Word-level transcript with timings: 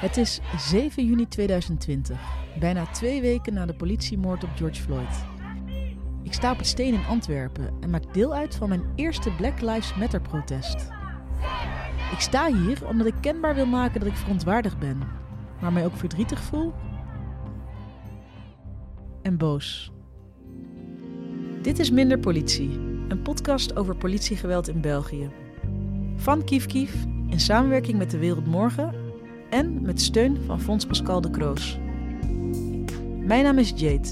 Het 0.00 0.16
is 0.16 0.40
7 0.56 1.04
juni 1.06 1.28
2020, 1.28 2.20
bijna 2.60 2.86
twee 2.86 3.20
weken 3.20 3.54
na 3.54 3.66
de 3.66 3.74
politiemoord 3.74 4.44
op 4.44 4.50
George 4.56 4.82
Floyd. 4.82 5.24
Ik 6.22 6.32
sta 6.32 6.50
op 6.50 6.58
het 6.58 6.66
steen 6.66 6.94
in 6.94 7.04
Antwerpen 7.08 7.70
en 7.80 7.90
maak 7.90 8.14
deel 8.14 8.34
uit 8.34 8.54
van 8.54 8.68
mijn 8.68 8.82
eerste 8.94 9.30
Black 9.30 9.60
Lives 9.60 9.94
Matter 9.94 10.20
protest. 10.20 10.88
Ik 12.12 12.18
sta 12.18 12.52
hier 12.52 12.86
omdat 12.86 13.06
ik 13.06 13.14
kenbaar 13.20 13.54
wil 13.54 13.66
maken 13.66 14.00
dat 14.00 14.08
ik 14.08 14.16
verontwaardigd 14.16 14.78
ben, 14.78 15.02
maar 15.60 15.72
mij 15.72 15.84
ook 15.84 15.96
verdrietig 15.96 16.40
voel 16.40 16.72
en 19.22 19.36
boos. 19.36 19.92
Dit 21.62 21.78
is 21.78 21.90
Minder 21.90 22.18
Politie, 22.18 22.70
een 23.08 23.22
podcast 23.22 23.76
over 23.76 23.96
politiegeweld 23.96 24.68
in 24.68 24.80
België. 24.80 25.30
Van 26.16 26.44
Kief 26.44 26.66
Kief 26.66 27.04
in 27.28 27.40
samenwerking 27.40 27.98
met 27.98 28.10
de 28.10 28.18
Wereld 28.18 28.46
Morgen 28.46 28.99
en 29.50 29.82
met 29.82 30.00
steun 30.00 30.36
van 30.46 30.60
Fonds 30.60 30.86
Pascal 30.86 31.20
de 31.20 31.30
Kroos. 31.30 31.78
Mijn 33.18 33.44
naam 33.44 33.58
is 33.58 33.72
Jade 33.76 34.08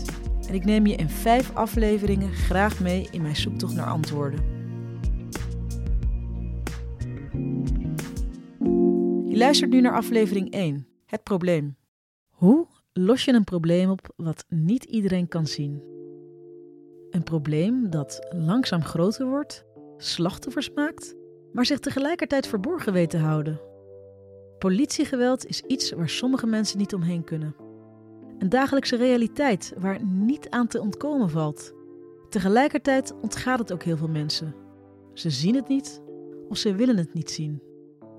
en 0.49 0.55
ik 0.55 0.65
neem 0.65 0.87
je 0.87 0.95
in 0.95 1.09
vijf 1.09 1.55
afleveringen 1.55 2.33
graag 2.33 2.81
mee 2.81 3.09
in 3.11 3.23
mijn 3.23 3.37
zoektocht 3.37 3.75
naar 3.75 3.87
antwoorden. 3.87 4.57
Je 9.29 9.37
luistert 9.37 9.71
nu 9.71 9.81
naar 9.81 9.93
aflevering 9.93 10.51
1, 10.51 10.87
het 11.07 11.23
probleem. 11.23 11.77
Hoe 12.29 12.67
los 12.93 13.25
je 13.25 13.33
een 13.33 13.45
probleem 13.45 13.91
op 13.91 14.13
wat 14.17 14.45
niet 14.49 14.85
iedereen 14.85 15.29
kan 15.29 15.47
zien? 15.47 15.83
Een 17.11 17.23
probleem 17.23 17.91
dat 17.91 18.27
langzaam 18.37 18.85
groter 18.85 19.27
wordt, 19.27 19.65
slachtoffers 19.97 20.71
maakt, 20.75 21.15
maar 21.53 21.67
zich 21.67 21.79
tegelijkertijd 21.79 22.47
verborgen 22.47 22.93
weet 22.93 23.11
te 23.11 23.19
houden. 23.19 23.68
Politiegeweld 24.59 25.47
is 25.47 25.61
iets 25.61 25.93
waar 25.93 26.09
sommige 26.09 26.47
mensen 26.47 26.79
niet 26.79 26.95
omheen 26.95 27.25
kunnen. 27.25 27.55
Een 28.39 28.49
dagelijkse 28.49 28.97
realiteit 28.97 29.73
waar 29.79 30.05
niet 30.05 30.51
aan 30.51 30.67
te 30.67 30.81
ontkomen 30.81 31.31
valt. 31.31 31.73
Tegelijkertijd 32.29 33.15
ontgaat 33.21 33.59
het 33.59 33.73
ook 33.73 33.83
heel 33.83 33.97
veel 33.97 34.09
mensen. 34.09 34.55
Ze 35.15 35.31
zien 35.31 35.55
het 35.55 35.69
niet 35.69 36.03
of 36.49 36.57
ze 36.57 36.75
willen 36.75 36.97
het 36.97 37.15
niet 37.15 37.31
zien. 37.31 37.63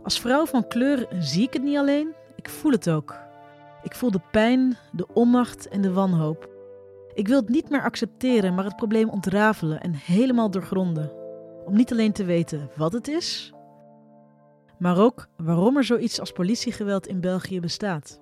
Als 0.03 0.19
vrouw 0.19 0.45
van 0.45 0.67
kleur 0.67 1.07
zie 1.19 1.43
ik 1.43 1.53
het 1.53 1.63
niet 1.63 1.77
alleen, 1.77 2.13
ik 2.35 2.49
voel 2.49 2.71
het 2.71 2.89
ook. 2.89 3.15
Ik 3.83 3.95
voel 3.95 4.11
de 4.11 4.21
pijn, 4.31 4.77
de 4.91 5.07
onmacht 5.13 5.67
en 5.67 5.81
de 5.81 5.93
wanhoop. 5.93 6.49
Ik 7.13 7.27
wil 7.27 7.39
het 7.39 7.49
niet 7.49 7.69
meer 7.69 7.81
accepteren, 7.81 8.55
maar 8.55 8.65
het 8.65 8.75
probleem 8.75 9.09
ontrafelen 9.09 9.81
en 9.81 9.93
helemaal 9.93 10.51
doorgronden. 10.51 11.11
Om 11.65 11.75
niet 11.75 11.91
alleen 11.91 12.11
te 12.11 12.23
weten 12.23 12.69
wat 12.75 12.93
het 12.93 13.07
is, 13.07 13.53
maar 14.79 14.97
ook 14.97 15.27
waarom 15.37 15.77
er 15.77 15.83
zoiets 15.83 16.19
als 16.19 16.31
politiegeweld 16.31 17.07
in 17.07 17.21
België 17.21 17.59
bestaat. 17.59 18.19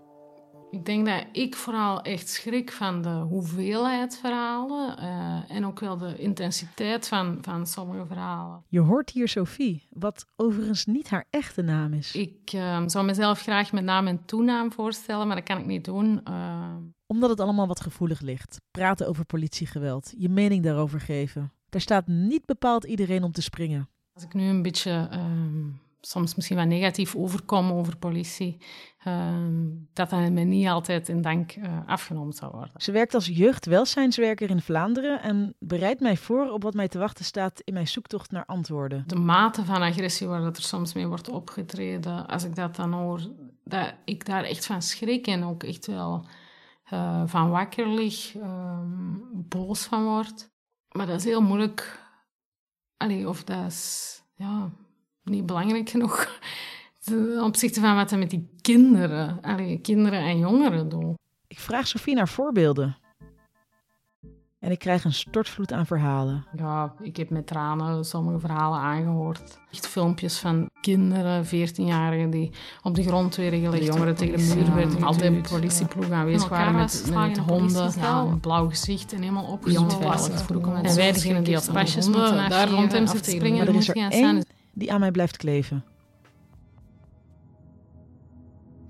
Ik 0.71 0.85
denk 0.85 1.05
dat 1.05 1.25
ik 1.31 1.55
vooral 1.55 2.01
echt 2.01 2.29
schrik 2.29 2.71
van 2.71 3.01
de 3.01 3.09
hoeveelheid 3.09 4.17
verhalen 4.17 5.03
uh, 5.03 5.55
en 5.55 5.65
ook 5.65 5.79
wel 5.79 5.97
de 5.97 6.17
intensiteit 6.17 7.07
van, 7.07 7.37
van 7.41 7.67
sommige 7.67 8.05
verhalen. 8.05 8.63
Je 8.67 8.79
hoort 8.79 9.09
hier 9.09 9.27
Sophie, 9.27 9.87
wat 9.89 10.25
overigens 10.35 10.85
niet 10.85 11.09
haar 11.09 11.25
echte 11.29 11.61
naam 11.61 11.93
is. 11.93 12.15
Ik 12.15 12.53
uh, 12.53 12.83
zou 12.85 13.05
mezelf 13.05 13.41
graag 13.41 13.71
met 13.71 13.83
naam 13.83 14.07
en 14.07 14.25
toenaam 14.25 14.71
voorstellen, 14.71 15.27
maar 15.27 15.35
dat 15.35 15.45
kan 15.45 15.57
ik 15.57 15.65
niet 15.65 15.85
doen. 15.85 16.21
Uh... 16.29 16.75
Omdat 17.05 17.29
het 17.29 17.39
allemaal 17.39 17.67
wat 17.67 17.81
gevoelig 17.81 18.21
ligt. 18.21 18.57
Praten 18.71 19.07
over 19.07 19.25
politiegeweld, 19.25 20.13
je 20.17 20.29
mening 20.29 20.63
daarover 20.63 20.99
geven. 20.99 21.51
Daar 21.69 21.81
staat 21.81 22.07
niet 22.07 22.45
bepaald 22.45 22.83
iedereen 22.83 23.23
om 23.23 23.31
te 23.31 23.41
springen. 23.41 23.89
Als 24.13 24.23
ik 24.23 24.33
nu 24.33 24.43
een 24.43 24.61
beetje 24.61 25.07
ehm, 25.11 25.65
soms 26.07 26.35
misschien 26.35 26.57
wat 26.57 26.67
negatief 26.67 27.15
overkomen 27.15 27.75
over 27.75 27.97
politie, 27.97 28.57
ehm, 29.03 29.65
dat 29.93 30.09
dat 30.09 30.31
mij 30.31 30.43
niet 30.43 30.67
altijd 30.67 31.09
in 31.09 31.21
dank 31.21 31.55
uh, 31.55 31.79
afgenomen 31.85 32.33
zou 32.33 32.51
worden. 32.51 32.71
Ze 32.75 32.91
werkt 32.91 33.13
als 33.13 33.25
jeugdwelzijnswerker 33.25 34.49
in 34.49 34.61
Vlaanderen 34.61 35.21
en 35.21 35.55
bereidt 35.59 36.01
mij 36.01 36.17
voor 36.17 36.49
op 36.49 36.63
wat 36.63 36.73
mij 36.73 36.87
te 36.87 36.99
wachten 36.99 37.25
staat 37.25 37.61
in 37.63 37.73
mijn 37.73 37.87
zoektocht 37.87 38.31
naar 38.31 38.45
antwoorden. 38.45 39.03
De 39.07 39.15
mate 39.15 39.65
van 39.65 39.81
agressie 39.81 40.27
waar 40.27 40.43
er 40.43 40.55
soms 40.55 40.93
mee 40.93 41.07
wordt 41.07 41.29
opgetreden, 41.29 42.27
als 42.27 42.43
ik 42.43 42.55
dat 42.55 42.75
dan 42.75 42.93
hoor, 42.93 43.21
dat 43.63 43.93
ik 44.05 44.25
daar 44.25 44.43
echt 44.43 44.65
van 44.65 44.81
schrik 44.81 45.27
en 45.27 45.43
ook 45.43 45.63
echt 45.63 45.87
wel 45.87 46.25
uh, 46.93 47.23
van 47.25 47.49
wakker 47.49 47.87
lig, 47.87 48.35
ehm, 48.35 49.15
boos 49.31 49.83
van 49.85 50.03
word. 50.03 50.49
Maar 50.91 51.05
dat 51.05 51.19
is 51.19 51.23
heel 51.25 51.41
moeilijk. 51.41 52.05
Allee, 52.97 53.29
of 53.29 53.43
dat 53.43 53.65
is, 53.65 54.21
ja, 54.35 54.71
niet 55.29 55.45
belangrijk 55.45 55.89
genoeg 55.89 56.39
ten 57.03 57.43
opzichte 57.43 57.79
van 57.79 57.95
wat 57.95 58.11
er 58.11 58.17
met 58.17 58.29
die 58.29 58.47
kinderen, 58.61 59.41
allee, 59.41 59.79
kinderen 59.79 60.19
en 60.19 60.39
jongeren 60.39 60.89
doen. 60.89 61.17
Ik 61.47 61.59
vraag 61.59 61.87
Sofie 61.87 62.15
naar 62.15 62.27
voorbeelden. 62.27 62.97
En 64.59 64.71
ik 64.71 64.79
krijg 64.79 65.03
een 65.03 65.13
stortvloed 65.13 65.71
aan 65.71 65.85
verhalen. 65.85 66.45
Ja, 66.55 66.93
ik 67.01 67.17
heb 67.17 67.29
met 67.29 67.47
tranen 67.47 68.05
sommige 68.05 68.39
verhalen 68.39 68.79
aangehoord. 68.79 69.59
Echt 69.71 69.87
filmpjes 69.87 70.37
van 70.37 70.69
kinderen, 70.81 71.45
14-jarigen, 71.45 72.29
die 72.29 72.51
op 72.83 72.95
de 72.95 73.03
grond 73.03 73.35
werden 73.35 73.59
gelegd. 73.59 73.85
Jongeren 73.85 74.15
tegen 74.15 74.37
de 74.37 74.55
muur 74.55 74.75
werden 74.75 75.03
Altijd 75.03 75.33
een 75.33 75.45
politieploeg 75.49 76.09
aanwezig 76.09 76.49
waren 76.49 76.75
met, 76.75 77.11
met 77.13 77.37
honden. 77.37 77.91
Ja, 77.99 78.19
een 78.19 78.39
blauw 78.39 78.69
gezicht 78.69 79.13
en 79.13 79.19
helemaal 79.19 79.51
opgesloten. 79.51 80.83
En 80.83 80.95
wij 80.95 81.11
degene 81.11 81.41
die 81.41 81.55
als 81.55 81.67
pasjes 81.67 82.07
moeten 82.07 82.49
daar 82.49 82.69
rond 82.69 82.91
hem 82.91 83.07
zitten 83.07 83.31
springen. 83.31 83.57
Maar 83.57 83.67
er 83.67 83.75
is 83.75 83.87
er 83.87 84.11
één 84.11 84.43
die 84.77 84.91
aan 84.91 84.99
mij 84.99 85.11
blijft 85.11 85.37
kleven. 85.37 85.83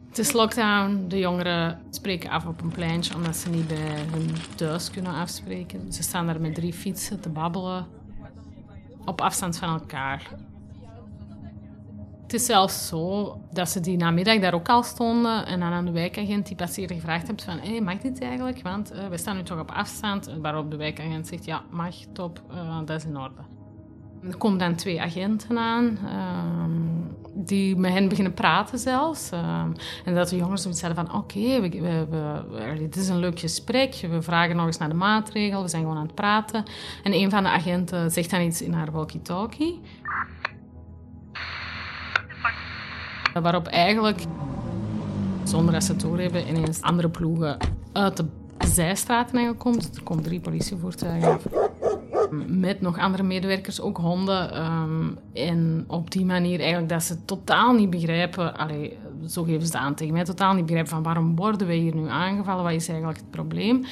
Het 0.08 0.18
is 0.18 0.32
lockdown. 0.32 1.06
De 1.08 1.20
jongeren 1.20 1.80
spreken 1.90 2.30
af 2.30 2.46
op 2.46 2.62
een 2.62 2.72
pleintje 2.72 3.16
omdat 3.16 3.36
ze 3.36 3.50
niet 3.50 3.68
bij 3.68 4.06
hun 4.12 4.30
thuis 4.56 4.92
kunnen 4.92 5.14
afspreken. 5.14 5.94
Ze 5.94 6.04
staan 6.04 6.26
daar 6.26 6.42
met 6.42 6.56
drie 6.56 6.74
fietsen 6.74 7.20
te 7.20 7.30
babbelen. 7.30 7.88
Op 9.06 9.22
afstand 9.22 9.58
van 9.58 9.70
elkaar. 9.70 10.30
Het 12.22 12.34
is 12.34 12.46
zelfs 12.46 12.88
zo 12.88 13.36
dat 13.52 13.70
ze 13.70 13.80
die 13.80 13.98
namiddag 13.98 14.40
daar 14.40 14.54
ook 14.54 14.70
al 14.70 14.84
stonden 14.84 15.46
en 15.46 15.60
dan 15.60 15.72
aan 15.72 15.86
de 15.86 15.92
wijkagent 15.92 16.48
die 16.48 16.56
passeerde 16.56 16.94
gevraagd 16.94 17.28
hebben 17.28 17.46
van 17.46 17.60
hey, 17.60 17.82
mag 17.82 17.98
dit 17.98 18.22
eigenlijk? 18.22 18.62
Want 18.62 18.94
uh, 18.94 19.08
we 19.08 19.18
staan 19.18 19.36
nu 19.36 19.44
toch 19.44 19.60
op 19.60 19.72
afstand. 19.72 20.34
Waarop 20.42 20.72
de 20.72 20.78
wijkagent 20.78 21.28
zegt 21.28 21.46
ja, 21.46 21.64
mag, 21.70 21.96
top, 22.14 22.42
uh, 22.52 22.80
dat 22.86 22.98
is 22.98 23.06
in 23.06 23.18
orde. 23.18 23.57
Er 24.28 24.38
komen 24.38 24.58
dan 24.58 24.76
twee 24.76 25.02
agenten 25.02 25.58
aan, 25.58 25.86
um, 25.86 27.16
die 27.34 27.76
met 27.76 27.94
hen 27.94 28.08
beginnen 28.08 28.34
praten 28.34 28.80
zelfs. 28.80 29.32
Um, 29.32 29.74
en 30.06 30.16
dat 30.16 30.30
de 30.30 30.36
jongens 30.36 30.62
zoiets 30.62 30.80
zeiden 30.80 31.06
van, 31.06 31.16
oké, 31.16 31.70
dit 32.78 32.96
is 32.96 33.08
een 33.08 33.18
leuk 33.18 33.40
gesprek, 33.40 34.08
we 34.10 34.22
vragen 34.22 34.56
nog 34.56 34.66
eens 34.66 34.78
naar 34.78 34.90
de 34.90 34.96
maatregelen, 34.96 35.64
we 35.64 35.70
zijn 35.70 35.82
gewoon 35.82 35.98
aan 35.98 36.06
het 36.06 36.16
praten. 36.16 36.64
En 37.04 37.14
een 37.14 37.30
van 37.30 37.44
de 37.44 37.50
agenten 37.50 38.12
zegt 38.12 38.30
dan 38.30 38.42
iets 38.42 38.62
in 38.62 38.74
haar 38.74 38.92
walkie-talkie. 38.92 39.82
Waarop 43.42 43.68
eigenlijk, 43.68 44.22
zonder 45.44 45.74
dat 45.74 45.84
ze 45.84 45.92
het 45.92 46.02
doorhebben, 46.02 46.48
ineens 46.48 46.82
andere 46.82 47.10
ploegen 47.10 47.58
uit 47.94 48.18
de 48.18 48.26
zijstraten 48.68 49.58
komt. 49.58 49.96
Er 49.96 50.04
komen 50.04 50.24
drie 50.24 50.40
politievoertuigen 50.40 51.40
met 52.48 52.82
nog 52.82 52.98
andere 52.98 53.24
medewerkers, 53.24 53.82
ook 53.82 53.98
honden. 53.98 54.66
Um, 54.66 55.18
en 55.34 55.84
op 55.88 56.12
die 56.12 56.26
manier 56.26 56.60
eigenlijk 56.60 56.90
dat 56.90 57.04
ze 57.04 57.26
totaal 57.26 57.74
niet 57.74 57.90
begrijpen, 57.90 58.58
allee, 58.58 58.98
zo 59.28 59.44
geven 59.44 59.62
ze 59.62 59.68
het 59.68 59.76
aan 59.76 59.96
tegen 59.96 60.14
mij, 60.14 60.24
totaal 60.24 60.54
niet 60.54 60.66
begrijpen 60.66 60.92
van 60.92 61.04
waarom 61.04 61.36
worden 61.36 61.68
wij 61.68 61.76
hier 61.76 61.96
nu 61.96 62.08
aangevallen, 62.08 62.64
wat 62.64 62.74
is 62.74 62.88
eigenlijk 62.88 63.20
het 63.20 63.32
probleem. 63.32 63.84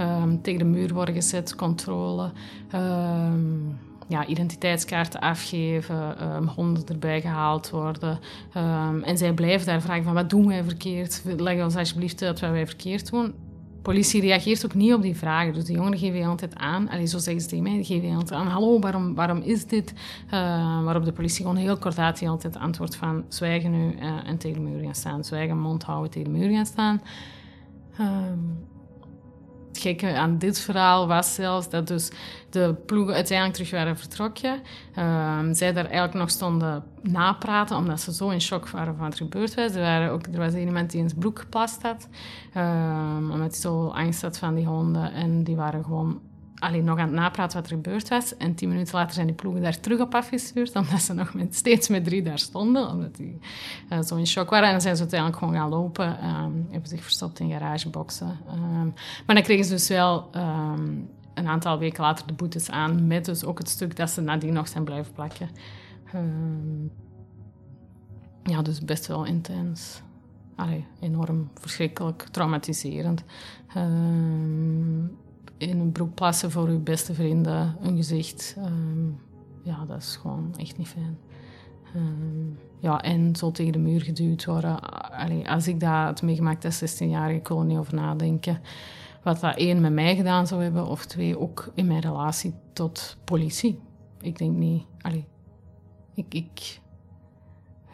Um, 0.00 0.42
tegen 0.42 0.58
de 0.58 0.64
muur 0.64 0.94
worden 0.94 1.14
gezet, 1.14 1.54
controle. 1.56 2.30
Um, 2.74 3.78
ja, 4.08 4.26
identiteitskaarten 4.26 5.20
afgeven, 5.20 6.16
honden 6.54 6.86
erbij 6.86 7.20
gehaald 7.20 7.70
worden. 7.70 8.18
En 9.02 9.18
zij 9.18 9.32
blijven 9.32 9.66
daar 9.66 9.80
vragen 9.80 10.04
van 10.04 10.14
wat 10.14 10.30
doen 10.30 10.46
wij 10.46 10.64
verkeerd? 10.64 11.22
Leg 11.36 11.62
ons 11.62 11.76
alsjeblieft 11.76 12.22
uit 12.22 12.40
wat 12.40 12.50
wij 12.50 12.66
verkeerd 12.66 13.10
doen 13.10 13.34
politie 13.84 14.20
reageert 14.20 14.64
ook 14.64 14.74
niet 14.74 14.94
op 14.94 15.02
die 15.02 15.16
vragen. 15.16 15.52
Dus 15.52 15.64
de 15.64 15.72
jongeren 15.72 15.98
geven 15.98 16.18
je 16.18 16.26
altijd 16.26 16.54
aan, 16.54 16.88
allee, 16.88 17.06
zo 17.06 17.18
zeggen 17.18 17.42
ze 17.42 17.48
tegen 17.48 17.64
mij, 17.64 17.84
geven 17.84 18.08
je 18.08 18.14
altijd 18.14 18.40
aan, 18.40 18.46
hallo, 18.46 18.78
waarom, 18.78 19.14
waarom 19.14 19.40
is 19.40 19.66
dit? 19.66 19.92
Uh, 20.26 20.84
waarop 20.84 21.04
de 21.04 21.12
politie 21.12 21.42
gewoon 21.42 21.56
heel 21.56 21.78
kort 21.78 21.98
altijd 21.98 22.56
antwoordt 22.56 22.96
van 22.96 23.24
zwijgen 23.28 23.70
nu 23.70 23.94
uh, 23.94 24.28
en 24.28 24.38
tegen 24.38 24.62
de 24.62 24.68
muur 24.68 24.82
gaan 24.84 24.94
staan. 24.94 25.24
Zwijgen, 25.24 25.58
mond 25.58 25.82
houden, 25.82 26.10
tegen 26.10 26.32
de 26.32 26.38
muur 26.38 26.50
gaan 26.50 26.66
staan. 26.66 27.00
Um, 28.00 28.72
het 29.74 29.82
gekke 29.82 30.14
aan 30.14 30.38
dit 30.38 30.60
verhaal 30.60 31.06
was 31.06 31.34
zelfs 31.34 31.68
dat 31.68 31.86
dus 31.86 32.10
de 32.50 32.74
ploegen 32.86 33.14
uiteindelijk 33.14 33.56
terug 33.56 33.70
waren 33.70 33.98
vertrokken. 33.98 34.60
Um, 34.98 35.54
zij 35.54 35.72
daar 35.72 35.84
eigenlijk 35.84 36.14
nog 36.14 36.30
stonden 36.30 36.84
napraten, 37.02 37.76
omdat 37.76 38.00
ze 38.00 38.12
zo 38.12 38.28
in 38.28 38.40
shock 38.40 38.68
waren 38.68 38.96
van 38.96 39.04
wat 39.04 39.12
er 39.12 39.18
gebeurd 39.18 39.54
was. 39.54 39.74
Er, 39.74 39.80
waren 39.80 40.10
ook, 40.10 40.26
er 40.26 40.38
was 40.38 40.54
iemand 40.54 40.90
die 40.90 41.00
in 41.00 41.08
zijn 41.08 41.20
broek 41.20 41.38
geplast 41.38 41.82
had, 41.82 42.08
um, 42.56 43.30
omdat 43.30 43.50
hij 43.50 43.60
zo 43.60 43.86
angst 43.86 44.22
had 44.22 44.38
van 44.38 44.54
die 44.54 44.66
honden. 44.66 45.12
En 45.12 45.44
die 45.44 45.56
waren 45.56 45.84
gewoon 45.84 46.20
alleen 46.58 46.84
nog 46.84 46.98
aan 46.98 47.06
het 47.06 47.14
napraten 47.14 47.60
wat 47.60 47.70
er 47.70 47.76
gebeurd 47.76 48.08
was. 48.08 48.36
En 48.36 48.54
tien 48.54 48.68
minuten 48.68 48.94
later 48.94 49.14
zijn 49.14 49.26
die 49.26 49.34
ploegen 49.34 49.62
daar 49.62 49.80
terug 49.80 50.00
op 50.00 50.14
afgestuurd, 50.14 50.76
omdat 50.76 51.00
ze 51.00 51.14
nog 51.14 51.32
steeds 51.50 51.88
met 51.88 52.04
drie 52.04 52.22
daar 52.22 52.38
stonden, 52.38 52.88
omdat 52.88 53.16
die 53.16 53.38
uh, 53.92 54.02
zo 54.02 54.16
in 54.16 54.26
shock 54.26 54.50
waren. 54.50 54.66
En 54.66 54.72
dan 54.72 54.80
zijn 54.80 54.94
ze 54.94 55.00
uiteindelijk 55.00 55.40
gewoon 55.40 55.54
gaan 55.54 55.68
lopen, 55.68 56.24
um, 56.24 56.66
hebben 56.70 56.88
zich 56.88 57.02
verstopt 57.02 57.40
in 57.40 57.50
garageboxen. 57.50 58.38
Um, 58.52 58.94
maar 59.26 59.34
dan 59.34 59.44
kregen 59.44 59.64
ze 59.64 59.70
dus 59.70 59.88
wel 59.88 60.30
um, 60.36 61.08
een 61.34 61.46
aantal 61.46 61.78
weken 61.78 62.02
later 62.02 62.26
de 62.26 62.32
boetes 62.32 62.70
aan, 62.70 63.06
met 63.06 63.24
dus 63.24 63.44
ook 63.44 63.58
het 63.58 63.68
stuk 63.68 63.96
dat 63.96 64.10
ze 64.10 64.20
nadien 64.20 64.52
nog 64.52 64.68
zijn 64.68 64.84
blijven 64.84 65.12
plakken. 65.12 65.48
ja, 68.42 68.62
dus 68.62 68.80
best 68.80 69.06
wel 69.06 69.24
intens. 69.24 70.02
Allee, 70.56 70.86
enorm 71.00 71.50
verschrikkelijk, 71.54 72.22
traumatiserend 72.30 73.24
in 75.56 75.80
een 75.80 75.92
broek 75.92 76.14
plassen 76.14 76.50
voor 76.50 76.68
uw 76.68 76.82
beste 76.82 77.14
vrienden, 77.14 77.76
een 77.80 77.96
gezicht. 77.96 78.54
Ehm, 78.58 79.08
ja, 79.62 79.84
dat 79.84 79.96
is 79.98 80.16
gewoon 80.16 80.54
echt 80.56 80.78
niet 80.78 80.88
fijn. 80.88 81.18
Ehm, 81.94 82.48
ja, 82.78 83.02
en 83.02 83.36
zo 83.36 83.50
tegen 83.50 83.72
de 83.72 83.78
muur 83.78 84.02
geduwd 84.02 84.44
worden. 84.44 84.80
Als 85.46 85.68
ik 85.68 85.80
dat 85.80 85.90
had 85.90 86.22
meegemaakt 86.22 86.64
als 86.64 86.78
16 86.78 87.08
jaar, 87.08 87.32
ik 87.32 87.48
wil 87.48 87.58
er 87.58 87.64
niet 87.64 87.78
over 87.78 87.94
nadenken. 87.94 88.60
Wat 89.22 89.40
dat 89.40 89.56
één 89.56 89.80
met 89.80 89.92
mij 89.92 90.16
gedaan 90.16 90.46
zou 90.46 90.62
hebben, 90.62 90.86
of 90.86 91.06
twee 91.06 91.38
ook 91.38 91.70
in 91.74 91.86
mijn 91.86 92.00
relatie 92.00 92.54
tot 92.72 93.16
politie. 93.24 93.78
Ik 94.20 94.38
denk 94.38 94.56
niet. 94.56 94.84
Allee, 95.00 95.24
ik, 96.14 96.34
ik, 96.34 96.80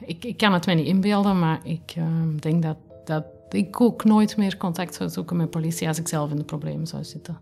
ik, 0.00 0.24
ik 0.24 0.36
kan 0.36 0.52
het 0.52 0.66
mij 0.66 0.74
niet 0.74 0.86
inbeelden, 0.86 1.38
maar 1.38 1.60
ik 1.66 1.92
ehm, 1.96 2.36
denk 2.36 2.62
dat, 2.62 2.76
dat 3.04 3.24
ik 3.54 3.80
ook 3.80 4.04
nooit 4.04 4.36
meer 4.36 4.56
contact 4.56 5.12
zoeken 5.12 5.36
met 5.36 5.50
politie 5.50 5.88
als 5.88 5.98
ik 5.98 6.08
zelf 6.08 6.30
in 6.30 6.36
de 6.36 6.44
problemen 6.44 6.86
zou 6.86 7.04
zitten. 7.04 7.38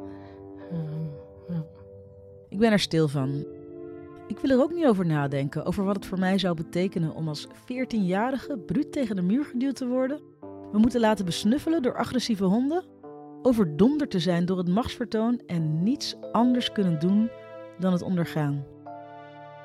Ik 2.48 2.58
ben 2.58 2.72
er 2.72 2.80
stil 2.80 3.08
van. 3.08 3.46
Ik 4.26 4.38
wil 4.38 4.50
er 4.50 4.62
ook 4.62 4.74
niet 4.74 4.86
over 4.86 5.06
nadenken, 5.06 5.64
over 5.64 5.84
wat 5.84 5.96
het 5.96 6.06
voor 6.06 6.18
mij 6.18 6.38
zou 6.38 6.54
betekenen 6.54 7.14
om 7.14 7.28
als 7.28 7.46
14-jarige 7.46 8.58
bruut 8.58 8.92
tegen 8.92 9.16
de 9.16 9.22
muur 9.22 9.44
geduwd 9.44 9.76
te 9.76 9.86
worden, 9.86 10.20
me 10.72 10.78
moeten 10.78 11.00
laten 11.00 11.24
besnuffelen 11.24 11.82
door 11.82 11.96
agressieve 11.96 12.44
honden, 12.44 12.84
overdonderd 13.42 14.10
te 14.10 14.18
zijn 14.18 14.44
door 14.44 14.58
het 14.58 14.68
machtsvertoon 14.68 15.40
en 15.46 15.82
niets 15.82 16.16
anders 16.32 16.72
kunnen 16.72 16.98
doen 16.98 17.30
dan 17.78 17.92
het 17.92 18.02
ondergaan. 18.02 18.64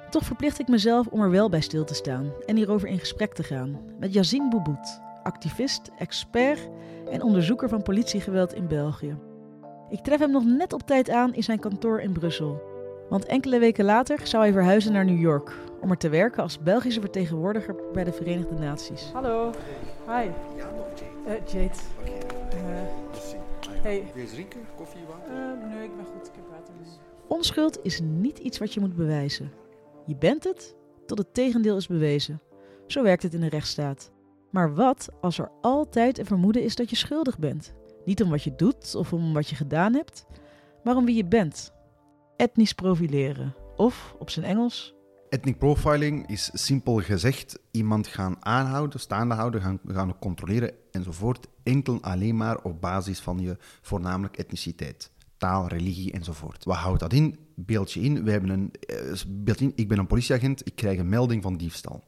Toch 0.10 0.24
verplicht 0.24 0.60
ik 0.60 0.68
mezelf 0.68 1.08
om 1.08 1.22
er 1.22 1.30
wel 1.30 1.50
bij 1.50 1.62
stil 1.62 1.84
te 1.84 1.94
staan 1.94 2.32
en 2.46 2.56
hierover 2.56 2.88
in 2.88 3.00
gesprek 3.00 3.34
te 3.34 3.44
gaan 3.44 3.80
met 4.00 4.14
Yazine 4.14 4.50
Boubout, 4.50 5.02
activist, 5.24 5.92
expert 5.98 6.70
en 7.12 7.22
onderzoeker 7.22 7.70
van 7.70 7.82
politiegeweld 7.82 8.54
in 8.54 8.68
België. 8.68 9.18
Ik 9.90 10.00
tref 10.00 10.20
hem 10.20 10.32
nog 10.32 10.46
net 10.46 10.74
op 10.74 10.82
tijd 10.82 11.10
aan 11.10 11.34
in 11.34 11.44
zijn 11.44 11.60
kantoor 11.60 12.00
in 12.00 12.12
Brussel. 12.12 12.62
Want 13.10 13.26
enkele 13.26 13.60
weken 13.60 13.86
later 13.86 14.28
zou 14.28 14.44
hij 14.44 14.52
verhuizen 14.52 14.94
naar 14.94 15.06
New 15.06 15.20
York 15.20 15.52
om 15.82 15.90
er 15.90 15.98
te 15.98 16.10
werken 16.10 16.44
als 16.44 16.60
Belgische 16.60 17.02
vertegenwoordiger 17.02 17.76
bij 17.94 18.04
de 18.04 18.14
Verenigde 18.14 18.56
Naties. 18.56 19.10
Hallo. 19.14 19.52
Hi. 20.06 20.30
Ja, 20.58 20.72
nog 20.76 20.88
Jade. 20.96 21.40
Uh, 21.40 21.48
Jade. 21.48 21.76
Okay. 22.02 22.18
Uh, 23.74 23.82
hey. 23.82 24.04
Wil 24.14 24.24
je 24.24 24.30
drinken? 24.30 24.60
Koffie, 24.76 25.02
water? 25.10 25.34
Uh, 25.34 25.76
nee, 25.76 25.84
ik 25.84 25.96
ben 25.96 26.06
goed. 26.06 26.28
Ik 26.28 26.34
heb 26.36 26.46
water. 26.50 26.74
Dus. 26.80 27.00
Onschuld 27.28 27.80
is 27.84 28.02
niet 28.02 28.38
iets 28.38 28.58
wat 28.58 28.74
je 28.74 28.80
moet 28.80 28.96
bewijzen. 28.96 29.52
Je 30.06 30.16
bent 30.16 30.44
het 30.44 30.76
tot 31.06 31.18
het 31.18 31.34
tegendeel 31.34 31.78
is 31.78 31.88
bewezen. 31.88 32.42
Zo 32.88 33.04
werkt 33.04 33.24
het 33.24 33.34
in 33.34 33.40
de 33.40 33.50
rechtsstaat. 33.50 34.12
Maar 34.54 34.74
wat 34.74 35.10
als 35.22 35.38
er 35.38 35.52
altijd 35.62 36.20
een 36.20 36.26
vermoeden 36.26 36.64
is 36.64 36.76
dat 36.76 36.90
je 36.90 36.96
schuldig 36.96 37.40
bent? 37.40 37.74
Niet 38.06 38.24
om 38.24 38.30
wat 38.30 38.44
je 38.44 38.56
doet 38.56 38.96
of 38.96 39.14
om 39.14 39.34
wat 39.34 39.50
je 39.50 39.56
gedaan 39.56 39.94
hebt, 39.94 40.26
maar 40.84 40.96
om 40.96 41.06
wie 41.06 41.16
je 41.16 41.26
bent 41.26 41.74
etnisch 42.36 42.74
profileren. 42.74 43.56
Of 43.76 44.16
op 44.20 44.30
zijn 44.30 44.46
Engels. 44.46 44.94
Ethnic 45.30 45.58
profiling 45.58 46.28
is 46.28 46.50
simpel 46.54 47.02
gezegd 47.02 47.60
iemand 47.72 48.08
gaan 48.08 48.46
aanhouden, 48.46 49.00
staande 49.00 49.36
houden, 49.36 49.62
gaan, 49.62 49.80
gaan 49.88 50.20
controleren 50.20 50.72
enzovoort. 50.92 51.48
Enkel 51.64 52.02
alleen 52.02 52.38
maar 52.38 52.64
op 52.64 52.82
basis 52.82 53.20
van 53.20 53.40
je 53.40 53.58
voornamelijk 53.82 54.38
etniciteit. 54.38 55.12
Taal, 55.38 55.68
religie 55.68 56.12
enzovoort. 56.12 56.64
Wat 56.64 56.76
houdt 56.76 57.00
dat 57.00 57.14
in? 57.14 57.40
Beeld 57.56 57.92
je 57.92 58.02
in, 58.02 58.24
we 58.24 58.32
hebben 58.32 58.50
een, 58.50 58.72
eh, 58.72 59.22
beeld 59.28 59.60
in, 59.60 59.72
ik 59.76 59.88
ben 59.88 60.00
een 60.00 60.08
politieagent, 60.08 60.66
ik 60.66 60.76
krijg 60.76 61.00
een 61.00 61.10
melding 61.10 61.44
van 61.44 61.58
diefstal. 61.58 62.04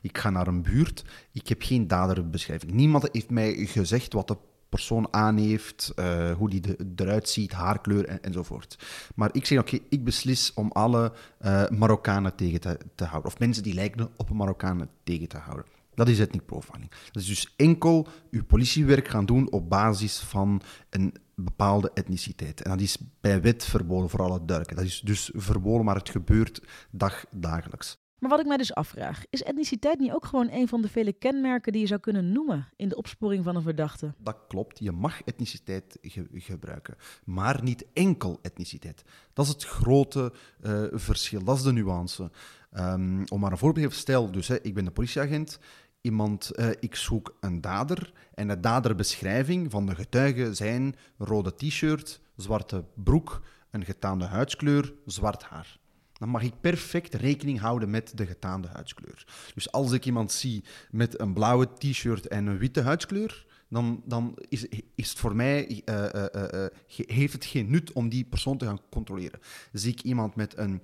Ik 0.00 0.18
ga 0.18 0.30
naar 0.30 0.46
een 0.46 0.62
buurt, 0.62 1.04
ik 1.32 1.48
heb 1.48 1.62
geen 1.62 1.86
daderbeschrijving. 1.86 2.72
Niemand 2.72 3.08
heeft 3.12 3.30
mij 3.30 3.54
gezegd 3.54 4.12
wat 4.12 4.28
de 4.28 4.36
persoon 4.74 5.08
aan 5.10 5.36
heeft, 5.36 5.92
uh, 5.96 6.32
hoe 6.32 6.50
die 6.50 6.76
eruit 6.96 7.28
ziet, 7.28 7.52
haarkleur 7.52 8.04
en, 8.04 8.22
enzovoort. 8.22 8.78
Maar 9.14 9.30
ik 9.32 9.46
zeg, 9.46 9.58
oké, 9.58 9.78
ik 9.88 10.04
beslis 10.04 10.54
om 10.54 10.70
alle 10.72 11.12
uh, 11.40 11.68
Marokkanen 11.68 12.34
tegen 12.34 12.60
te, 12.60 12.78
te, 12.94 13.04
houden. 13.04 13.30
Of 13.32 13.38
mensen 13.38 13.62
die 13.62 13.74
lijken 13.74 14.10
op 14.16 14.30
Marokkanen 14.30 14.88
tegen 15.04 15.28
te 15.28 15.36
houden. 15.36 15.64
Dat 15.94 16.08
is 16.08 16.18
ethnic 16.18 16.46
profiling. 16.46 16.90
Dat 16.90 17.22
is 17.22 17.28
dus 17.28 17.54
enkel 17.56 18.08
uw 18.30 18.44
politiewerk 18.44 19.08
gaan 19.08 19.26
doen 19.26 19.50
op 19.50 19.70
basis 19.70 20.18
van 20.18 20.62
een 20.90 21.14
bepaalde 21.34 21.90
etniciteit. 21.94 22.62
En 22.62 22.70
dat 22.70 22.80
is 22.80 22.98
bij 23.20 23.40
wet 23.40 23.64
verboden, 23.64 24.10
voor 24.10 24.20
alle 24.22 24.44
duidelijkheid. 24.44 24.80
Dat 24.80 24.86
is 24.86 25.00
dus 25.00 25.30
verboden, 25.34 25.84
maar 25.84 25.96
het 25.96 26.10
gebeurt 26.10 26.62
dag, 26.90 27.24
dagelijks. 27.30 28.03
Maar 28.24 28.32
wat 28.32 28.42
ik 28.42 28.48
mij 28.48 28.56
dus 28.56 28.74
afvraag, 28.74 29.24
is 29.30 29.42
etniciteit 29.42 29.98
niet 29.98 30.12
ook 30.12 30.24
gewoon 30.24 30.48
een 30.50 30.68
van 30.68 30.82
de 30.82 30.88
vele 30.88 31.12
kenmerken 31.12 31.72
die 31.72 31.80
je 31.80 31.86
zou 31.86 32.00
kunnen 32.00 32.32
noemen 32.32 32.68
in 32.76 32.88
de 32.88 32.96
opsporing 32.96 33.44
van 33.44 33.56
een 33.56 33.62
verdachte? 33.62 34.14
Dat 34.18 34.36
klopt, 34.48 34.78
je 34.78 34.92
mag 34.92 35.22
etniciteit 35.22 35.98
gebruiken, 36.32 36.96
maar 37.24 37.62
niet 37.62 37.86
enkel 37.92 38.38
etniciteit. 38.42 39.02
Dat 39.32 39.44
is 39.44 39.52
het 39.52 39.64
grote 39.64 40.32
uh, 40.62 40.84
verschil, 40.92 41.44
dat 41.44 41.56
is 41.56 41.62
de 41.62 41.72
nuance. 41.72 42.30
Um, 42.72 43.24
om 43.28 43.40
maar 43.40 43.50
een 43.50 43.58
voorbeeld 43.58 43.92
te 43.92 43.98
stellen, 43.98 44.32
dus 44.32 44.48
hè, 44.48 44.60
ik 44.62 44.74
ben 44.74 44.84
de 44.84 44.90
politieagent, 44.90 45.58
iemand, 46.00 46.50
uh, 46.54 46.68
ik 46.80 46.94
zoek 46.94 47.36
een 47.40 47.60
dader 47.60 48.12
en 48.34 48.48
de 48.48 48.60
daderbeschrijving 48.60 49.70
van 49.70 49.86
de 49.86 49.94
getuigen 49.94 50.56
zijn 50.56 50.94
rode 51.18 51.54
t-shirt, 51.54 52.20
zwarte 52.36 52.84
broek, 52.94 53.42
een 53.70 53.84
getaande 53.84 54.24
huidskleur, 54.24 54.94
zwart 55.04 55.42
haar 55.42 55.82
dan 56.24 56.32
mag 56.32 56.42
ik 56.42 56.60
perfect 56.60 57.14
rekening 57.14 57.60
houden 57.60 57.90
met 57.90 58.12
de 58.14 58.26
getaande 58.26 58.68
huidskleur. 58.68 59.26
Dus 59.54 59.72
als 59.72 59.92
ik 59.92 60.04
iemand 60.04 60.32
zie 60.32 60.64
met 60.90 61.20
een 61.20 61.32
blauwe 61.32 61.68
t-shirt 61.78 62.28
en 62.28 62.46
een 62.46 62.58
witte 62.58 62.80
huidskleur, 62.80 63.46
dan, 63.68 64.02
dan 64.04 64.38
is, 64.48 64.66
is 64.94 65.08
het 65.08 65.18
voor 65.18 65.36
mij, 65.36 65.82
uh, 65.84 66.04
uh, 66.14 66.24
uh, 66.34 66.66
heeft 66.96 67.32
het 67.32 67.44
geen 67.44 67.70
nut 67.70 67.92
om 67.92 68.08
die 68.08 68.24
persoon 68.24 68.58
te 68.58 68.64
gaan 68.64 68.80
controleren. 68.90 69.40
Zie 69.72 69.92
ik 69.92 70.02
iemand 70.02 70.34
met 70.34 70.58
een 70.58 70.82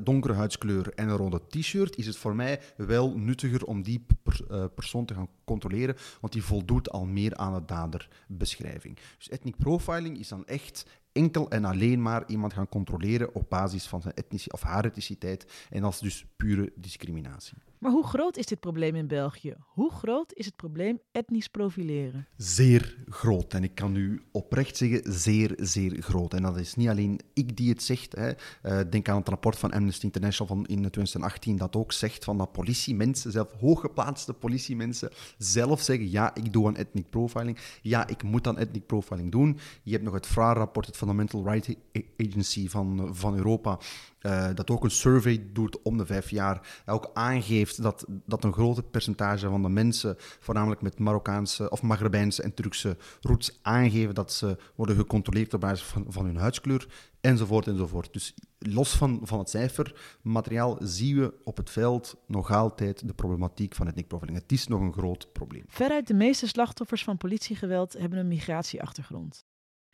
donkere 0.00 0.34
huidskleur 0.34 0.92
en 0.94 1.08
een 1.08 1.16
rode 1.16 1.40
t-shirt, 1.48 1.96
is 1.96 2.06
het 2.06 2.16
voor 2.16 2.34
mij 2.34 2.60
wel 2.76 3.18
nuttiger 3.18 3.64
om 3.64 3.82
die 3.82 4.06
per, 4.22 4.68
persoon 4.68 5.04
te 5.04 5.14
gaan 5.14 5.28
controleren, 5.44 5.96
want 6.20 6.32
die 6.32 6.42
voldoet 6.42 6.90
al 6.90 7.04
meer 7.04 7.36
aan 7.36 7.54
de 7.54 7.64
daderbeschrijving. 7.64 8.98
Dus 9.18 9.30
ethnic 9.30 9.56
profiling 9.56 10.18
is 10.18 10.28
dan 10.28 10.46
echt 10.46 10.84
enkel 11.16 11.50
en 11.50 11.64
alleen 11.64 12.02
maar 12.02 12.24
iemand 12.26 12.52
gaan 12.52 12.68
controleren 12.68 13.34
op 13.34 13.50
basis 13.50 13.86
van 13.86 14.02
zijn 14.02 14.14
etnische 14.14 14.52
of 14.52 14.62
haar 14.62 14.84
etniciteit. 14.84 15.66
En 15.70 15.80
dat 15.80 15.92
is 15.92 15.98
dus 15.98 16.26
pure 16.36 16.72
discriminatie. 16.76 17.56
Maar 17.78 17.90
hoe 17.90 18.06
groot 18.06 18.36
is 18.36 18.46
dit 18.46 18.60
probleem 18.60 18.94
in 18.94 19.06
België? 19.06 19.54
Hoe 19.66 19.92
groot 19.92 20.32
is 20.32 20.46
het 20.46 20.56
probleem 20.56 21.00
etnisch 21.12 21.48
profileren? 21.48 22.26
Zeer 22.36 22.96
groot. 23.08 23.54
En 23.54 23.64
ik 23.64 23.74
kan 23.74 23.96
u 23.96 24.22
oprecht 24.32 24.76
zeggen, 24.76 25.12
zeer, 25.12 25.54
zeer 25.56 26.02
groot. 26.02 26.34
En 26.34 26.42
dat 26.42 26.56
is 26.58 26.74
niet 26.74 26.88
alleen 26.88 27.20
ik 27.34 27.56
die 27.56 27.68
het 27.68 27.82
zegt. 27.82 28.16
Hè. 28.16 28.30
Uh, 28.62 28.90
denk 28.90 29.08
aan 29.08 29.18
het 29.18 29.28
rapport 29.28 29.58
van 29.58 29.65
Amnesty 29.72 30.04
International 30.04 30.56
van 30.56 30.66
in 30.66 30.90
2018 30.90 31.56
dat 31.56 31.76
ook 31.76 31.92
zegt 31.92 32.24
van 32.24 32.38
dat 32.38 32.52
politiemensen, 32.52 33.32
zelf 33.32 33.48
hooggeplaatste 33.60 34.32
politiemensen, 34.32 35.10
zelf 35.38 35.80
zeggen 35.80 36.10
ja, 36.10 36.34
ik 36.34 36.52
doe 36.52 36.68
een 36.68 36.76
ethnic 36.76 37.10
profiling. 37.10 37.58
Ja, 37.82 38.06
ik 38.06 38.22
moet 38.22 38.44
dan 38.44 38.58
ethnic 38.58 38.86
profiling 38.86 39.32
doen. 39.32 39.58
Je 39.82 39.92
hebt 39.92 40.04
nog 40.04 40.14
het 40.14 40.26
FRA-rapport, 40.26 40.86
het 40.86 40.96
Fundamental 40.96 41.44
Rights 41.44 41.74
Agency 42.18 42.68
van, 42.68 43.08
van 43.12 43.36
Europa, 43.36 43.78
uh, 44.22 44.48
dat 44.54 44.70
ook 44.70 44.84
een 44.84 44.90
survey 44.90 45.46
doet 45.52 45.82
om 45.82 45.98
de 45.98 46.06
vijf 46.06 46.30
jaar. 46.30 46.82
Ook 46.86 47.10
aangeeft 47.14 47.82
dat, 47.82 48.04
dat 48.08 48.44
een 48.44 48.52
groot 48.52 48.90
percentage 48.90 49.48
van 49.48 49.62
de 49.62 49.68
mensen, 49.68 50.16
voornamelijk 50.18 50.80
met 50.80 50.98
Marokkaanse 50.98 51.70
of 51.70 51.82
Maghrebijnse 51.82 52.42
en 52.42 52.54
Turkse 52.54 52.96
roots, 53.20 53.58
aangeven 53.62 54.14
dat 54.14 54.32
ze 54.32 54.56
worden 54.74 54.96
gecontroleerd 54.96 55.54
op 55.54 55.60
basis 55.60 55.86
van, 55.86 56.04
van 56.08 56.24
hun 56.24 56.36
huidskleur, 56.36 56.86
enzovoort, 57.20 57.66
enzovoort. 57.66 58.12
Dus 58.12 58.34
los 58.58 58.96
van, 58.96 59.20
van 59.22 59.38
het 59.38 59.50
cijfermateriaal 59.50 60.76
zien 60.80 61.20
we 61.20 61.34
op 61.44 61.56
het 61.56 61.70
veld 61.70 62.16
nog 62.26 62.50
altijd 62.50 63.06
de 63.06 63.14
problematiek 63.14 63.74
van 63.74 63.86
ethnic 63.86 64.06
profiling. 64.06 64.38
Het 64.38 64.52
is 64.52 64.66
nog 64.66 64.80
een 64.80 64.92
groot 64.92 65.32
probleem. 65.32 65.64
Veruit 65.66 66.06
de 66.06 66.14
meeste 66.14 66.48
slachtoffers 66.48 67.04
van 67.04 67.16
politiegeweld 67.16 67.92
hebben 67.92 68.18
een 68.18 68.28
migratieachtergrond. 68.28 69.44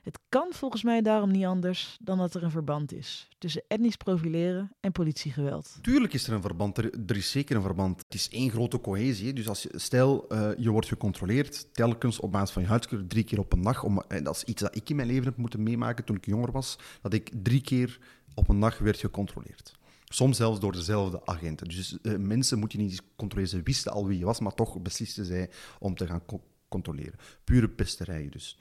Het 0.03 0.19
kan 0.29 0.47
volgens 0.51 0.83
mij 0.83 1.03
daarom 1.03 1.31
niet 1.31 1.45
anders 1.45 1.97
dan 2.01 2.19
dat 2.19 2.35
er 2.35 2.43
een 2.43 2.51
verband 2.51 2.93
is 2.93 3.29
tussen 3.39 3.63
etnisch 3.69 3.97
profileren 3.97 4.73
en 4.81 4.93
politiegeweld. 4.93 5.79
Tuurlijk 5.83 6.13
is 6.13 6.27
er 6.27 6.33
een 6.33 6.43
verband, 6.43 6.79
er, 6.79 7.17
is 7.17 7.31
zeker 7.31 7.57
een 7.57 7.63
verband. 7.63 8.03
Het 8.05 8.15
is 8.15 8.29
één 8.29 8.51
grote 8.51 8.81
cohesie. 8.81 9.33
Dus 9.33 9.49
als 9.49 9.63
je, 9.63 9.71
stel, 9.75 10.27
uh, 10.33 10.51
je 10.57 10.71
wordt 10.71 10.89
gecontroleerd 10.89 11.75
telkens 11.75 12.21
op 12.21 12.33
basis 12.33 12.51
van 12.51 12.63
je 12.63 12.69
huidskleur 12.69 13.07
drie 13.07 13.25
keer 13.25 13.39
op 13.39 13.53
een 13.53 13.63
dag. 13.63 13.83
Om, 13.83 14.03
en 14.09 14.25
dat 14.25 14.37
is 14.37 14.45
iets 14.45 14.63
dat 14.63 14.77
ik 14.77 14.91
in 14.91 14.97
mijn 14.97 15.09
leven 15.09 15.25
heb 15.25 15.37
moeten 15.37 15.63
meemaken 15.63 16.05
toen 16.05 16.17
ik 16.17 16.27
jonger 16.27 16.53
was, 16.53 16.79
dat 17.03 17.13
ik 17.13 17.31
drie 17.43 17.61
keer 17.61 17.99
op 18.35 18.49
een 18.49 18.61
dag 18.61 18.79
werd 18.79 18.99
gecontroleerd. 18.99 19.79
Soms 20.05 20.37
zelfs 20.37 20.61
door 20.61 20.73
dezelfde 20.73 21.27
agenten. 21.27 21.69
Dus 21.69 21.99
uh, 22.03 22.17
mensen 22.17 22.59
moet 22.59 22.73
je 22.73 22.79
niet 22.79 23.03
controleren. 23.17 23.59
Ze 23.59 23.63
wisten 23.63 23.93
al 23.93 24.07
wie 24.07 24.19
je 24.19 24.25
was, 24.25 24.41
maar 24.41 24.55
toch 24.55 24.81
beslisten 24.81 25.25
zij 25.25 25.51
om 25.79 25.95
te 25.95 26.07
gaan 26.07 26.27
co 26.27 26.43
controleren. 26.69 27.19
Pure 27.45 27.69
pesterij 27.69 28.29
dus. 28.29 28.59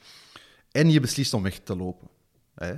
En 0.72 0.92
je 0.92 1.00
beslist 1.00 1.34
om 1.34 1.44
weg 1.44 1.60
te 1.60 1.76
lopen. 1.76 2.08
Hè? 2.56 2.74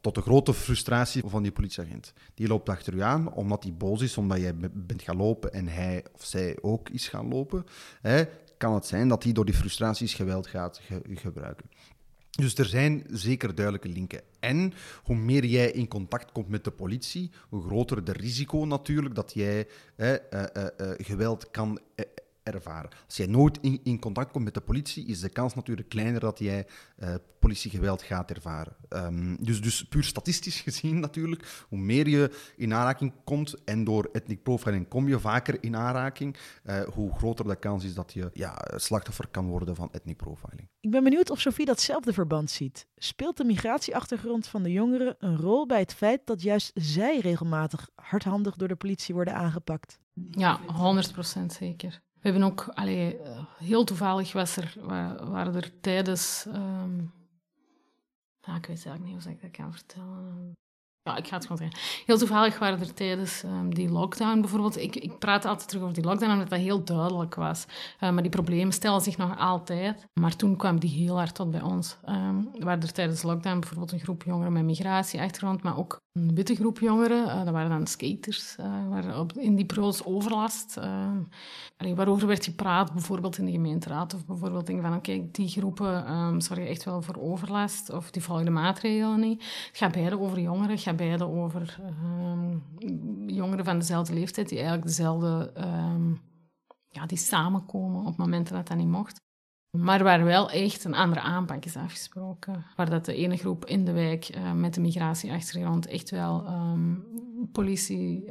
Tot 0.00 0.14
de 0.14 0.20
grote 0.20 0.54
frustratie 0.54 1.22
van 1.26 1.42
die 1.42 1.52
politieagent. 1.52 2.12
Die 2.34 2.48
loopt 2.48 2.68
achter 2.68 2.94
u 2.94 3.02
aan 3.02 3.32
omdat 3.32 3.62
hij 3.62 3.74
boos 3.74 4.02
is, 4.02 4.16
omdat 4.16 4.40
jij 4.40 4.54
bent 4.72 5.02
gaan 5.02 5.16
lopen 5.16 5.52
en 5.52 5.68
hij 5.68 6.04
of 6.12 6.24
zij 6.24 6.56
ook 6.60 6.88
is 6.88 7.08
gaan 7.08 7.28
lopen. 7.28 7.64
Hè? 8.00 8.24
Kan 8.58 8.74
het 8.74 8.86
zijn 8.86 9.08
dat 9.08 9.22
hij 9.22 9.32
door 9.32 9.44
die 9.44 9.54
frustraties 9.54 10.14
geweld 10.14 10.46
gaat 10.46 10.78
ge 10.78 11.02
gebruiken. 11.04 11.66
Dus 12.30 12.54
er 12.54 12.64
zijn 12.64 13.06
zeker 13.10 13.54
duidelijke 13.54 13.88
linken. 13.88 14.20
En 14.40 14.72
hoe 15.02 15.16
meer 15.16 15.44
jij 15.44 15.70
in 15.70 15.88
contact 15.88 16.32
komt 16.32 16.48
met 16.48 16.64
de 16.64 16.70
politie, 16.70 17.30
hoe 17.48 17.62
groter 17.62 18.04
de 18.04 18.12
risico 18.12 18.64
natuurlijk 18.64 19.14
dat 19.14 19.32
jij 19.34 19.68
eh, 19.96 20.14
eh, 20.14 20.20
eh, 20.30 20.90
geweld 20.96 21.50
kan 21.50 21.80
ervaren. 22.44 22.90
Als 23.06 23.16
jij 23.16 23.26
nooit 23.26 23.58
in, 23.60 23.80
in, 23.82 23.98
contact 23.98 24.30
komt 24.30 24.44
met 24.44 24.54
de 24.54 24.60
politie, 24.60 25.06
is 25.06 25.20
de 25.20 25.28
kans 25.28 25.54
natuurlijk 25.54 25.88
kleiner 25.88 26.20
dat 26.20 26.38
jij 26.38 26.66
uh, 26.98 27.14
politiegeweld 27.38 28.02
gaat 28.02 28.30
ervaren. 28.30 28.76
Um, 28.88 29.36
dus, 29.44 29.60
dus 29.60 29.84
puur 29.84 30.04
statistisch 30.04 30.60
gezien 30.60 31.00
natuurlijk, 31.00 31.64
hoe 31.68 31.78
meer 31.78 32.08
je 32.08 32.52
in 32.56 32.74
aanraking 32.74 33.12
komt 33.24 33.64
en 33.64 33.84
door 33.84 34.08
ethnic 34.12 34.42
profiling 34.42 34.88
kom 34.88 35.08
je 35.08 35.18
vaker 35.18 35.56
in 35.60 35.76
aanraking, 35.76 36.36
uh, 36.64 36.80
hoe 36.80 37.14
groter 37.14 37.44
de 37.44 37.56
kans 37.56 37.84
is 37.84 37.94
dat 37.94 38.12
je 38.12 38.30
ja, 38.32 38.64
slachtoffer 38.76 39.28
kan 39.28 39.46
worden 39.46 39.76
van 39.76 39.88
ethnic 39.92 40.16
profiling. 40.16 40.68
Ik 40.80 40.90
ben 40.90 41.04
benieuwd 41.04 41.30
of 41.30 41.40
Sophie 41.40 41.66
datzelfde 41.66 42.12
verband 42.12 42.50
ziet. 42.50 42.86
Speelt 42.96 43.36
de 43.36 43.44
migratieachtergrond 43.44 44.46
van 44.46 44.62
de 44.62 44.72
jongeren 44.72 45.16
een 45.18 45.36
rol 45.36 45.66
bij 45.66 45.80
het 45.80 45.94
feit 45.94 46.20
dat 46.24 46.42
juist 46.42 46.70
zij 46.74 47.18
regelmatig 47.18 47.88
hardhandig 47.94 48.56
door 48.56 48.68
de 48.68 48.76
politie 48.76 49.14
worden 49.14 49.34
aangepakt? 49.34 49.98
Ja, 50.30 50.60
100% 50.60 51.46
zeker. 51.46 52.02
We 52.24 52.30
hebben 52.30 52.48
ook, 52.48 52.68
allee, 52.74 53.18
eh, 53.18 53.44
heel 53.58 53.84
toevallig 53.84 54.32
was 54.32 54.56
er, 54.56 54.74
waren 55.30 55.54
er 55.54 55.80
tijdens, 55.80 56.44
um, 56.48 57.12
ik 58.40 58.66
weet 58.66 58.86
eigenlijk 58.86 59.04
niet 59.04 59.24
hoe 59.24 59.32
ik 59.32 59.40
dat 59.42 59.50
kan 59.50 59.72
vertellen. 59.72 60.52
Ja, 61.06 61.16
ik 61.16 61.26
ga 61.26 61.34
het 61.34 61.46
gewoon 61.46 61.58
zeggen. 61.58 62.04
Heel 62.06 62.18
toevallig 62.18 62.58
waren 62.58 62.80
er 62.80 62.94
tijdens 62.94 63.42
um, 63.42 63.74
die 63.74 63.90
lockdown 63.90 64.40
bijvoorbeeld... 64.40 64.76
Ik, 64.76 64.96
ik 64.96 65.18
praat 65.18 65.44
altijd 65.44 65.68
terug 65.68 65.82
over 65.82 65.94
die 65.94 66.04
lockdown, 66.04 66.32
omdat 66.32 66.48
dat 66.48 66.58
heel 66.58 66.84
duidelijk 66.84 67.34
was. 67.34 67.66
Uh, 68.00 68.10
maar 68.10 68.22
die 68.22 68.30
problemen 68.30 68.72
stellen 68.72 69.00
zich 69.00 69.16
nog 69.16 69.38
altijd. 69.38 70.06
Maar 70.20 70.36
toen 70.36 70.56
kwam 70.56 70.80
die 70.80 70.90
heel 70.90 71.16
hard 71.16 71.34
tot 71.34 71.50
bij 71.50 71.62
ons. 71.62 71.96
Er 72.58 72.64
waren 72.64 72.82
er 72.82 72.92
tijdens 72.92 73.22
lockdown 73.22 73.60
bijvoorbeeld 73.60 73.92
een 73.92 74.00
groep 74.00 74.22
jongeren 74.22 74.52
met 74.52 74.64
migratieachtergrond, 74.64 75.62
maar 75.62 75.78
ook 75.78 76.02
een 76.12 76.34
witte 76.34 76.54
groep 76.54 76.78
jongeren. 76.78 77.26
Uh, 77.26 77.44
dat 77.44 77.52
waren 77.52 77.70
dan 77.70 77.86
skaters, 77.86 78.56
uh, 78.60 78.88
waar 78.88 79.18
op, 79.18 79.32
in 79.32 79.54
die 79.54 79.66
pro's 79.66 80.04
overlast. 80.04 80.78
Allee, 81.76 81.94
waarover 81.94 82.26
werd 82.26 82.44
gepraat, 82.44 82.92
bijvoorbeeld 82.92 83.38
in 83.38 83.44
de 83.44 83.50
gemeenteraad, 83.50 84.14
of 84.14 84.26
bijvoorbeeld 84.26 84.66
denk 84.66 84.82
van, 84.82 84.94
oké, 84.94 85.28
die 85.32 85.48
groepen 85.48 86.42
zorgen 86.42 86.66
echt 86.66 86.84
wel 86.84 87.02
voor 87.02 87.16
overlast, 87.18 87.90
of 87.90 88.10
die 88.10 88.22
volgen 88.22 88.44
de 88.44 88.50
maatregelen 88.50 89.20
niet. 89.20 89.42
Het 89.68 89.76
gaat 89.76 89.92
beide 89.92 90.20
over 90.20 90.40
jongeren, 90.40 90.78
beide 90.94 91.28
over 91.28 91.78
um, 92.22 92.62
jongeren 93.26 93.64
van 93.64 93.78
dezelfde 93.78 94.14
leeftijd 94.14 94.48
die 94.48 94.58
eigenlijk 94.58 94.86
dezelfde, 94.86 95.52
um, 95.58 96.20
ja, 96.88 97.06
die 97.06 97.18
samenkomen 97.18 98.06
op 98.06 98.16
momenten 98.16 98.54
dat 98.54 98.68
dat 98.68 98.76
niet 98.76 98.88
mocht. 98.88 99.22
Maar 99.78 100.02
waar 100.02 100.24
wel 100.24 100.50
echt 100.50 100.84
een 100.84 100.94
andere 100.94 101.20
aanpak 101.20 101.64
is 101.64 101.76
afgesproken. 101.76 102.64
Waar 102.76 102.90
dat 102.90 103.04
de 103.04 103.14
ene 103.14 103.36
groep 103.36 103.64
in 103.64 103.84
de 103.84 103.92
wijk 103.92 104.36
uh, 104.36 104.52
met 104.52 104.74
de 104.74 104.80
migratieachtergrond 104.80 105.86
echt 105.86 106.10
wel 106.10 106.46
um, 106.46 107.04
politie 107.52 108.24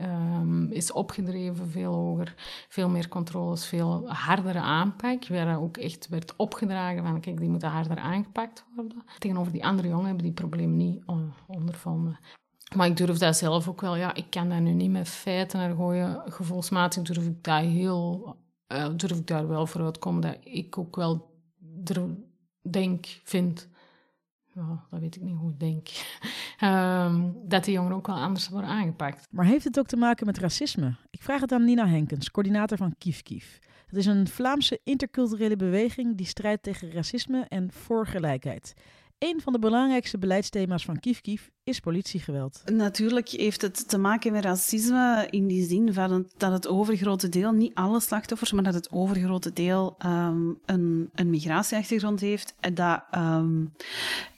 is 0.69 0.91
opgedreven, 0.91 1.67
veel 1.69 1.93
hoger, 1.93 2.33
veel 2.69 2.89
meer 2.89 3.07
controles, 3.07 3.65
veel 3.65 4.09
hardere 4.09 4.59
aanpak. 4.59 5.27
Waar 5.27 5.59
ook 5.59 5.77
echt 5.77 6.07
werd 6.07 6.35
opgedragen 6.35 7.03
van 7.03 7.19
kijk, 7.19 7.39
die 7.39 7.49
moeten 7.49 7.69
harder 7.69 7.97
aangepakt 7.97 8.65
worden. 8.75 9.03
Tegenover 9.17 9.51
die 9.51 9.65
andere 9.65 9.87
jongen 9.87 10.05
hebben 10.05 10.23
die 10.23 10.33
problemen 10.33 10.77
niet 10.77 11.03
ondervonden. 11.47 12.19
Maar 12.75 12.87
ik 12.87 12.97
durf 12.97 13.17
dat 13.17 13.37
zelf 13.37 13.67
ook 13.67 13.81
wel, 13.81 13.95
ja, 13.95 14.13
ik 14.13 14.25
kan 14.29 14.49
daar 14.49 14.61
nu 14.61 14.71
niet 14.71 14.91
met 14.91 15.09
feiten 15.09 15.59
naar 15.59 15.75
gooien. 15.75 16.21
Gevoelsmatig 16.25 17.03
durf 17.03 17.25
ik 17.25 17.43
daar 17.43 17.61
heel, 17.61 18.35
uh, 18.67 18.89
durf 18.95 19.17
ik 19.17 19.27
daar 19.27 19.47
wel 19.47 19.67
voor 19.67 19.81
uitkomen 19.81 20.21
dat 20.21 20.37
ik 20.43 20.77
ook 20.77 20.95
wel 20.95 21.31
denk, 22.61 23.05
vind, 23.23 23.67
ja, 24.53 24.85
dat 24.89 24.99
weet 24.99 25.15
ik 25.15 25.21
niet 25.21 25.37
hoe 25.37 25.51
ik 25.51 25.59
denk, 25.59 25.89
um, 26.61 27.35
dat 27.53 27.63
die 27.63 27.73
jongeren 27.73 27.97
ook 27.97 28.07
wel 28.07 28.15
anders 28.15 28.49
worden 28.49 28.69
aangepakt. 28.69 29.27
Maar 29.31 29.45
heeft 29.45 29.63
het 29.63 29.79
ook 29.79 29.87
te 29.87 29.97
maken 29.97 30.25
met 30.25 30.37
racisme? 30.37 30.95
Ik 31.09 31.21
vraag 31.21 31.41
het 31.41 31.51
aan 31.51 31.65
Nina 31.65 31.87
Henkens, 31.87 32.31
coördinator 32.31 32.77
van 32.77 32.95
Kief 32.97 33.21
Kief. 33.21 33.59
Het 33.85 33.97
is 33.97 34.05
een 34.05 34.27
Vlaamse 34.27 34.79
interculturele 34.83 35.55
beweging 35.55 36.17
die 36.17 36.25
strijdt 36.25 36.63
tegen 36.63 36.91
racisme 36.91 37.45
en 37.47 37.71
voor 37.71 38.07
gelijkheid. 38.07 38.73
Een 39.17 39.41
van 39.41 39.53
de 39.53 39.59
belangrijkste 39.59 40.17
beleidsthema's 40.17 40.85
van 40.85 40.99
Kief 40.99 41.21
Kief 41.21 41.49
is 41.63 41.79
politiegeweld. 41.79 42.61
Natuurlijk 42.65 43.29
heeft 43.29 43.61
het 43.61 43.89
te 43.89 43.97
maken 43.97 44.31
met 44.31 44.43
racisme 44.43 45.27
in 45.29 45.47
die 45.47 45.67
zin 45.67 45.93
van 45.93 46.27
dat 46.37 46.51
het 46.51 46.67
overgrote 46.67 47.29
deel, 47.29 47.51
niet 47.51 47.75
alle 47.75 47.99
slachtoffers, 47.99 48.51
maar 48.51 48.63
dat 48.63 48.73
het 48.73 48.91
overgrote 48.91 49.53
deel 49.53 49.95
um, 50.05 50.59
een, 50.65 51.09
een 51.15 51.29
migratieachtergrond 51.29 52.19
heeft. 52.19 52.53
En 52.59 52.73
dat, 52.73 53.03
um, 53.15 53.73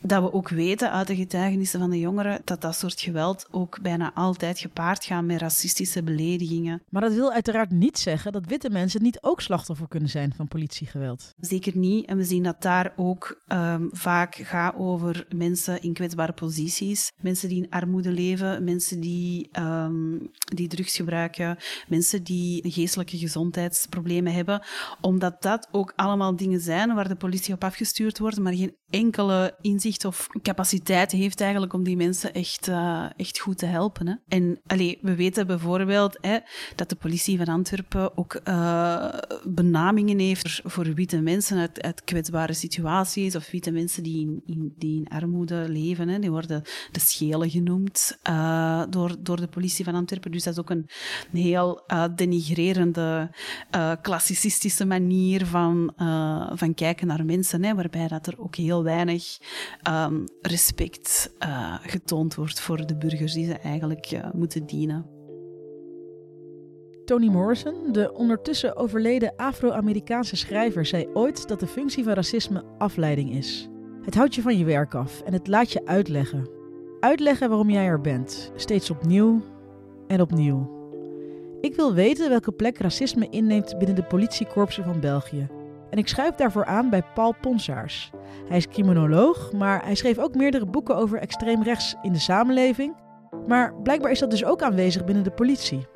dat 0.01 0.23
we 0.23 0.33
ook 0.33 0.49
weten 0.49 0.91
uit 0.91 1.07
de 1.07 1.15
getuigenissen 1.15 1.79
van 1.79 1.89
de 1.89 1.99
jongeren 1.99 2.41
dat 2.43 2.61
dat 2.61 2.75
soort 2.75 3.01
geweld 3.01 3.47
ook 3.51 3.81
bijna 3.81 4.13
altijd 4.13 4.59
gepaard 4.59 5.05
gaat 5.05 5.23
met 5.23 5.41
racistische 5.41 6.03
beledigingen. 6.03 6.81
Maar 6.89 7.01
dat 7.01 7.13
wil 7.13 7.31
uiteraard 7.31 7.71
niet 7.71 7.97
zeggen 7.97 8.31
dat 8.31 8.45
witte 8.45 8.69
mensen 8.69 9.01
niet 9.01 9.17
ook 9.21 9.41
slachtoffer 9.41 9.87
kunnen 9.87 10.09
zijn 10.09 10.33
van 10.35 10.47
politiegeweld. 10.47 11.33
Zeker 11.39 11.77
niet. 11.77 12.05
En 12.05 12.17
we 12.17 12.23
zien 12.23 12.43
dat 12.43 12.61
daar 12.61 12.93
ook 12.95 13.41
um, 13.47 13.89
vaak 13.91 14.35
gaat 14.35 14.75
over 14.75 15.25
mensen 15.35 15.81
in 15.81 15.93
kwetsbare 15.93 16.33
posities 16.33 17.11
mensen 17.21 17.49
die 17.49 17.63
in 17.63 17.69
armoede 17.69 18.11
leven, 18.11 18.63
mensen 18.63 18.99
die, 18.99 19.49
um, 19.59 20.31
die 20.55 20.67
drugs 20.67 20.95
gebruiken, 20.95 21.57
mensen 21.87 22.23
die 22.23 22.71
geestelijke 22.71 23.17
gezondheidsproblemen 23.17 24.33
hebben. 24.33 24.61
Omdat 25.01 25.41
dat 25.41 25.67
ook 25.71 25.93
allemaal 25.95 26.35
dingen 26.35 26.59
zijn 26.59 26.95
waar 26.95 27.07
de 27.07 27.15
politie 27.15 27.53
op 27.53 27.63
afgestuurd 27.63 28.19
wordt, 28.19 28.39
maar 28.39 28.53
geen 28.53 28.75
enkele 28.95 29.55
inzicht 29.61 30.05
of 30.05 30.27
capaciteit 30.41 31.11
heeft 31.11 31.41
eigenlijk 31.41 31.73
om 31.73 31.83
die 31.83 31.95
mensen 31.97 32.33
echt, 32.33 32.67
uh, 32.67 33.05
echt 33.17 33.39
goed 33.39 33.57
te 33.57 33.65
helpen. 33.65 34.07
Hè. 34.07 34.13
En 34.27 34.59
allee, 34.67 34.99
we 35.01 35.15
weten 35.15 35.47
bijvoorbeeld 35.47 36.17
hè, 36.21 36.37
dat 36.75 36.89
de 36.89 36.95
politie 36.95 37.37
van 37.37 37.47
Antwerpen 37.47 38.17
ook 38.17 38.41
uh, 38.47 39.13
benamingen 39.43 40.19
heeft 40.19 40.61
voor 40.63 40.93
witte 40.93 41.21
mensen 41.21 41.57
uit, 41.57 41.81
uit, 41.81 42.03
kwetsbare 42.03 42.53
situaties 42.53 43.35
of 43.35 43.51
witte 43.51 43.71
mensen 43.71 44.03
die 44.03 44.21
in, 44.21 44.41
in, 44.45 44.73
in 44.79 45.07
armoede 45.07 45.65
leven. 45.69 46.07
Hè. 46.07 46.19
Die 46.19 46.31
worden 46.31 46.63
de 46.91 46.99
schelen 46.99 47.49
genoemd 47.49 48.17
uh, 48.29 48.83
door, 48.89 49.15
door 49.19 49.39
de 49.39 49.47
politie 49.47 49.85
van 49.85 49.95
Antwerpen. 49.95 50.31
Dus 50.31 50.43
dat 50.43 50.53
is 50.53 50.59
ook 50.59 50.69
een, 50.69 50.89
een 51.31 51.39
heel 51.39 51.83
denigrerende, 52.15 53.29
klassicistische 54.01 54.85
manier 54.85 55.45
van, 55.45 55.93
van 56.53 56.73
kijken 56.73 57.07
naar 57.07 57.25
mensen, 57.25 57.63
hè, 57.63 57.75
waarbij 57.75 58.07
dat 58.07 58.27
er 58.27 58.39
ook 58.39 58.55
heel 58.55 58.83
weinig 58.85 59.37
um, 59.89 60.23
respect 60.41 61.33
uh, 61.39 61.75
getoond 61.81 62.35
wordt 62.35 62.59
voor 62.59 62.85
de 62.85 62.97
burgers 62.97 63.33
die 63.33 63.45
ze 63.45 63.53
eigenlijk 63.53 64.11
uh, 64.11 64.31
moeten 64.33 64.65
dienen. 64.65 65.05
Toni 67.05 67.29
Morrison, 67.29 67.91
de 67.91 68.13
ondertussen 68.13 68.75
overleden 68.75 69.33
Afro-Amerikaanse 69.35 70.35
schrijver, 70.35 70.85
zei 70.85 71.07
ooit 71.13 71.47
dat 71.47 71.59
de 71.59 71.67
functie 71.67 72.03
van 72.03 72.13
racisme 72.13 72.63
afleiding 72.77 73.31
is. 73.31 73.69
Het 74.01 74.15
houdt 74.15 74.35
je 74.35 74.41
van 74.41 74.57
je 74.57 74.65
werk 74.65 74.95
af 74.95 75.21
en 75.21 75.33
het 75.33 75.47
laat 75.47 75.71
je 75.71 75.85
uitleggen. 75.85 76.49
Uitleggen 76.99 77.49
waarom 77.49 77.69
jij 77.69 77.85
er 77.85 78.01
bent, 78.01 78.51
steeds 78.55 78.89
opnieuw 78.89 79.43
en 80.07 80.21
opnieuw. 80.21 80.73
Ik 81.61 81.75
wil 81.75 81.93
weten 81.93 82.29
welke 82.29 82.51
plek 82.51 82.77
racisme 82.77 83.29
inneemt 83.29 83.77
binnen 83.77 83.95
de 83.95 84.03
politiekorpsen 84.03 84.83
van 84.83 84.99
België. 84.99 85.47
En 85.89 85.97
ik 85.97 86.07
schuif 86.07 86.35
daarvoor 86.35 86.65
aan 86.65 86.89
bij 86.89 87.03
Paul 87.13 87.35
Ponsaars. 87.41 88.11
Hij 88.47 88.57
is 88.57 88.67
criminoloog, 88.67 89.51
maar 89.51 89.83
hij 89.83 89.95
schreef 89.95 90.17
ook 90.17 90.35
meerdere 90.35 90.65
boeken 90.65 90.95
over 90.95 91.19
extreem 91.19 91.63
rechts 91.63 91.95
in 92.01 92.13
de 92.13 92.19
samenleving. 92.19 92.95
Maar 93.47 93.81
blijkbaar 93.81 94.11
is 94.11 94.19
dat 94.19 94.31
dus 94.31 94.45
ook 94.45 94.61
aanwezig 94.61 95.05
binnen 95.05 95.23
de 95.23 95.31
politie. 95.31 95.87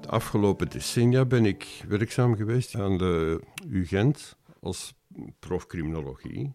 De 0.00 0.08
afgelopen 0.08 0.68
decennia 0.68 1.24
ben 1.24 1.46
ik 1.46 1.84
werkzaam 1.88 2.36
geweest 2.36 2.74
aan 2.74 2.98
de 2.98 3.42
UGent 3.68 4.36
als 4.60 4.94
prof 5.38 5.66
criminologie. 5.66 6.54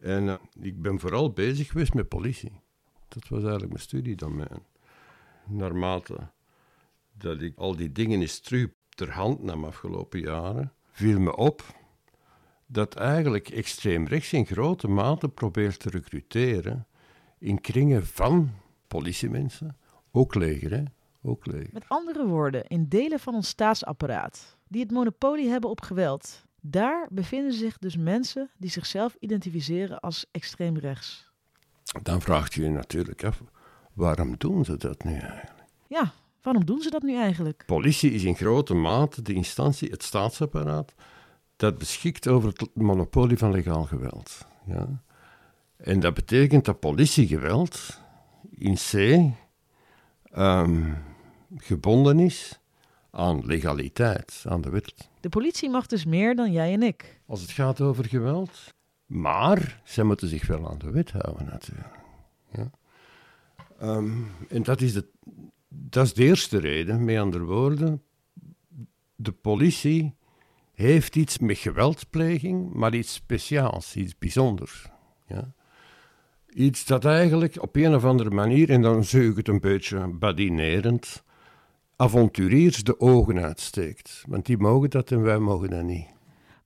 En 0.00 0.28
eh, 0.28 0.34
ik 0.60 0.82
ben 0.82 1.00
vooral 1.00 1.32
bezig 1.32 1.68
geweest 1.68 1.94
met 1.94 2.08
politie. 2.08 2.60
Dat 3.08 3.28
was 3.28 3.40
eigenlijk 3.40 3.72
mijn 3.72 3.82
studiedomein. 3.82 4.62
Naarmate 5.46 6.30
dat 7.12 7.40
ik 7.40 7.56
al 7.56 7.76
die 7.76 7.92
dingen 7.92 8.20
eens 8.20 8.40
terug 8.40 8.68
ter 8.88 9.12
hand 9.12 9.42
nam 9.42 9.64
afgelopen 9.64 10.20
jaren, 10.20 10.72
viel 10.96 11.20
me 11.20 11.36
op 11.36 11.64
dat 12.66 12.94
eigenlijk 12.94 13.48
extreem 13.48 14.06
rechts 14.06 14.32
in 14.32 14.46
grote 14.46 14.88
mate 14.88 15.28
probeert 15.28 15.78
te 15.78 15.90
recruteren 15.90 16.86
in 17.38 17.60
kringen 17.60 18.06
van 18.06 18.50
politiemensen, 18.86 19.76
ook 20.12 20.34
leger, 20.34 20.70
hè? 20.70 20.82
Ook 21.22 21.46
leger. 21.46 21.68
Met 21.72 21.88
andere 21.88 22.26
woorden, 22.26 22.66
in 22.66 22.88
delen 22.88 23.20
van 23.20 23.34
ons 23.34 23.48
staatsapparaat 23.48 24.56
die 24.68 24.82
het 24.82 24.90
monopolie 24.90 25.48
hebben 25.48 25.70
op 25.70 25.80
geweld, 25.80 26.44
daar 26.60 27.08
bevinden 27.10 27.52
zich 27.52 27.78
dus 27.78 27.96
mensen 27.96 28.50
die 28.58 28.70
zichzelf 28.70 29.16
identificeren 29.20 30.00
als 30.00 30.26
extreem 30.30 30.78
rechts. 30.78 31.30
Dan 32.02 32.20
vraagt 32.20 32.54
je 32.54 32.62
je 32.62 32.70
natuurlijk 32.70 33.24
af, 33.24 33.42
waarom 33.92 34.34
doen 34.38 34.64
ze 34.64 34.76
dat 34.76 35.04
nu 35.04 35.18
eigenlijk? 35.18 35.68
Ja, 35.86 36.12
waarom 36.46 36.64
doen 36.64 36.80
ze 36.80 36.90
dat 36.90 37.02
nu 37.02 37.16
eigenlijk? 37.16 37.62
Politie 37.66 38.10
is 38.10 38.24
in 38.24 38.34
grote 38.34 38.74
mate 38.74 39.22
de 39.22 39.32
instantie, 39.32 39.90
het 39.90 40.02
staatsapparaat, 40.02 40.94
dat 41.56 41.78
beschikt 41.78 42.28
over 42.28 42.48
het 42.48 42.68
monopolie 42.74 43.38
van 43.38 43.50
legaal 43.50 43.84
geweld. 43.84 44.46
Ja? 44.66 45.02
En 45.76 46.00
dat 46.00 46.14
betekent 46.14 46.64
dat 46.64 46.80
politiegeweld 46.80 48.00
in 48.50 48.74
C 48.74 48.92
ehm, 50.32 50.92
gebonden 51.56 52.18
is 52.18 52.60
aan 53.10 53.46
legaliteit, 53.46 54.44
aan 54.48 54.60
de 54.60 54.70
wet. 54.70 55.08
De 55.20 55.28
politie 55.28 55.70
mag 55.70 55.86
dus 55.86 56.04
meer 56.04 56.34
dan 56.34 56.52
jij 56.52 56.72
en 56.72 56.82
ik. 56.82 57.20
Als 57.26 57.40
het 57.40 57.50
gaat 57.50 57.80
over 57.80 58.04
geweld. 58.04 58.74
Maar 59.06 59.80
zij 59.84 60.04
moeten 60.04 60.28
zich 60.28 60.46
wel 60.46 60.70
aan 60.70 60.78
de 60.78 60.90
wet 60.90 61.10
houden, 61.10 61.46
natuurlijk. 61.46 61.98
Ja? 62.52 62.70
Ehm, 63.78 64.22
en 64.48 64.62
dat 64.62 64.80
is, 64.80 64.92
de, 64.92 65.08
dat 65.78 66.04
is 66.04 66.14
de 66.14 66.24
eerste 66.24 66.58
reden, 66.58 67.04
met 67.04 67.18
andere 67.18 67.44
woorden. 67.44 68.02
De 69.14 69.32
politie 69.32 70.14
heeft 70.72 71.16
iets 71.16 71.38
met 71.38 71.58
geweldpleging, 71.58 72.72
maar 72.72 72.94
iets 72.94 73.14
speciaals, 73.14 73.96
iets 73.96 74.18
bijzonders. 74.18 74.88
Ja? 75.26 75.54
Iets 76.48 76.84
dat 76.84 77.04
eigenlijk 77.04 77.62
op 77.62 77.76
een 77.76 77.94
of 77.94 78.04
andere 78.04 78.30
manier, 78.30 78.70
en 78.70 78.82
dan 78.82 79.04
zeg 79.04 79.22
ik 79.22 79.36
het 79.36 79.48
een 79.48 79.60
beetje 79.60 80.08
badinerend, 80.08 81.22
avonturiers 81.96 82.84
de 82.84 83.00
ogen 83.00 83.42
uitsteekt. 83.42 84.24
Want 84.28 84.46
die 84.46 84.58
mogen 84.58 84.90
dat 84.90 85.10
en 85.10 85.22
wij 85.22 85.38
mogen 85.38 85.70
dat 85.70 85.82
niet. 85.82 86.14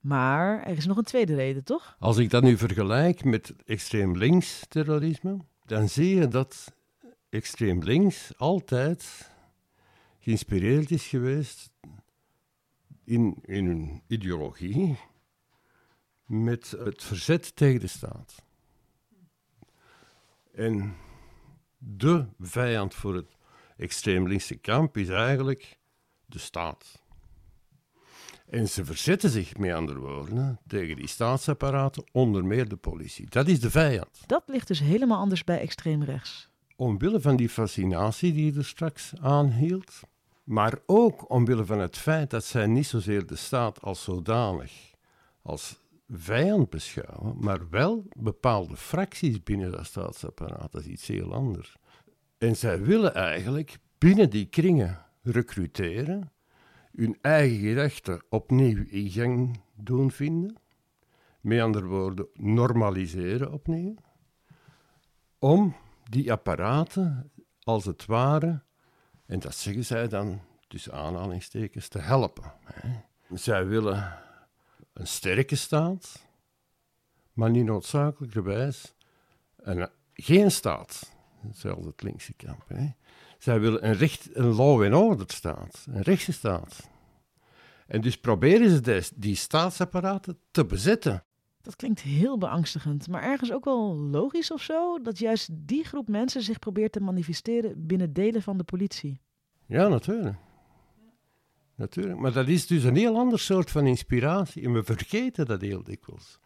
Maar 0.01 0.63
er 0.63 0.77
is 0.77 0.85
nog 0.85 0.97
een 0.97 1.03
tweede 1.03 1.35
reden, 1.35 1.63
toch? 1.63 1.95
Als 1.99 2.17
ik 2.17 2.29
dat 2.29 2.43
nu 2.43 2.57
vergelijk 2.57 3.23
met 3.23 3.53
extreem 3.65 4.17
links 4.17 4.65
terrorisme, 4.67 5.37
dan 5.65 5.89
zie 5.89 6.15
je 6.15 6.27
dat 6.27 6.73
extreem 7.31 7.83
links 7.83 8.37
altijd 8.37 9.31
geïnspireerd 10.19 10.91
is 10.91 11.07
geweest 11.07 11.71
in, 13.03 13.37
in 13.41 13.65
hun 13.65 14.01
ideologie 14.07 14.97
met 16.25 16.71
het 16.71 17.03
verzet 17.03 17.55
tegen 17.55 17.79
de 17.79 17.87
staat. 17.87 18.45
En 20.53 20.95
de 21.77 22.25
vijand 22.39 22.95
voor 22.95 23.15
het 23.15 23.37
extreem 23.77 24.27
linkse 24.27 24.55
kamp 24.55 24.97
is 24.97 25.09
eigenlijk 25.09 25.77
de 26.25 26.39
staat. 26.39 27.01
En 28.49 28.69
ze 28.69 28.85
verzetten 28.85 29.29
zich, 29.29 29.57
met 29.57 29.73
andere 29.73 29.99
woorden, 29.99 30.59
tegen 30.67 30.95
die 30.95 31.07
staatsapparaten, 31.07 32.03
onder 32.11 32.45
meer 32.45 32.67
de 32.67 32.75
politie. 32.75 33.29
Dat 33.29 33.47
is 33.47 33.59
de 33.59 33.71
vijand. 33.71 34.23
Dat 34.25 34.43
ligt 34.47 34.67
dus 34.67 34.79
helemaal 34.79 35.19
anders 35.19 35.43
bij 35.43 35.59
extreem 35.59 36.03
rechts. 36.03 36.50
Omwille 36.81 37.19
van 37.21 37.35
die 37.35 37.49
fascinatie 37.49 38.33
die 38.33 38.57
er 38.57 38.65
straks 38.65 39.13
aanhield, 39.19 39.99
maar 40.43 40.79
ook 40.85 41.29
omwille 41.29 41.65
van 41.65 41.79
het 41.79 41.97
feit 41.97 42.29
dat 42.29 42.43
zij 42.43 42.67
niet 42.67 42.87
zozeer 42.87 43.25
de 43.25 43.35
staat 43.35 43.81
als 43.81 44.03
zodanig, 44.03 44.93
als 45.41 45.79
vijand 46.09 46.69
beschouwen, 46.69 47.35
maar 47.39 47.69
wel 47.69 48.05
bepaalde 48.17 48.77
fracties 48.77 49.43
binnen 49.43 49.71
dat 49.71 49.85
staatsapparaat. 49.85 50.71
Dat 50.71 50.81
is 50.81 50.87
iets 50.87 51.07
heel 51.07 51.33
anders. 51.33 51.75
En 52.37 52.55
zij 52.55 52.81
willen 52.81 53.13
eigenlijk 53.13 53.77
binnen 53.97 54.29
die 54.29 54.45
kringen 54.45 55.05
recruteren, 55.21 56.31
hun 56.95 57.17
eigen 57.21 57.59
gerechten 57.59 58.21
opnieuw 58.29 58.83
in 58.87 59.09
gang 59.09 59.61
doen 59.75 60.11
vinden, 60.11 60.55
met 61.41 61.61
andere 61.61 61.85
woorden, 61.85 62.27
normaliseren 62.33 63.51
opnieuw, 63.51 63.95
om 65.39 65.75
die 66.11 66.31
apparaten 66.31 67.31
als 67.63 67.85
het 67.85 68.05
ware, 68.05 68.61
en 69.25 69.39
dat 69.39 69.55
zeggen 69.55 69.85
zij 69.85 70.07
dan 70.07 70.41
tussen 70.67 70.93
aanhalingstekens, 70.93 71.87
te 71.87 71.99
helpen. 71.99 72.53
Hè. 72.63 72.89
Zij 73.33 73.65
willen 73.65 74.19
een 74.93 75.07
sterke 75.07 75.55
staat, 75.55 76.25
maar 77.33 77.49
niet 77.49 77.65
noodzakelijkerwijs 77.65 78.93
een, 79.55 79.89
geen 80.13 80.51
staat, 80.51 81.11
zelfs 81.51 81.85
het 81.85 82.01
linkse 82.01 82.33
kamp. 82.33 82.63
Hè. 82.67 82.89
Zij 83.37 83.59
willen 83.59 83.87
een, 83.87 83.95
recht, 83.95 84.35
een 84.35 84.53
law 84.53 84.83
and 84.83 84.93
order 84.93 85.31
staat, 85.31 85.85
een 85.89 86.01
rechtse 86.01 86.33
staat. 86.33 86.89
En 87.87 88.01
dus 88.01 88.19
proberen 88.19 88.69
ze 88.69 89.11
die 89.15 89.35
staatsapparaten 89.35 90.39
te 90.51 90.65
bezetten. 90.65 91.23
Dat 91.61 91.75
klinkt 91.75 92.01
heel 92.01 92.37
beangstigend, 92.37 93.07
maar 93.07 93.23
ergens 93.23 93.51
ook 93.51 93.65
wel 93.65 93.95
logisch 93.95 94.51
of 94.51 94.61
zo, 94.61 95.01
dat 95.01 95.17
juist 95.19 95.49
die 95.53 95.83
groep 95.83 96.07
mensen 96.07 96.41
zich 96.41 96.59
probeert 96.59 96.91
te 96.91 96.99
manifesteren 96.99 97.87
binnen 97.87 98.13
delen 98.13 98.41
van 98.41 98.57
de 98.57 98.63
politie. 98.63 99.21
Ja, 99.65 99.87
natuurlijk. 99.87 100.37
Natuurlijk. 101.75 102.19
Maar 102.19 102.33
dat 102.33 102.47
is 102.47 102.67
dus 102.67 102.83
een 102.83 102.95
heel 102.95 103.17
ander 103.17 103.39
soort 103.39 103.71
van 103.71 103.85
inspiratie 103.85 104.63
en 104.63 104.73
we 104.73 104.83
vergeten 104.83 105.45
dat 105.45 105.61
heel 105.61 105.83
dikwijls. 105.83 106.39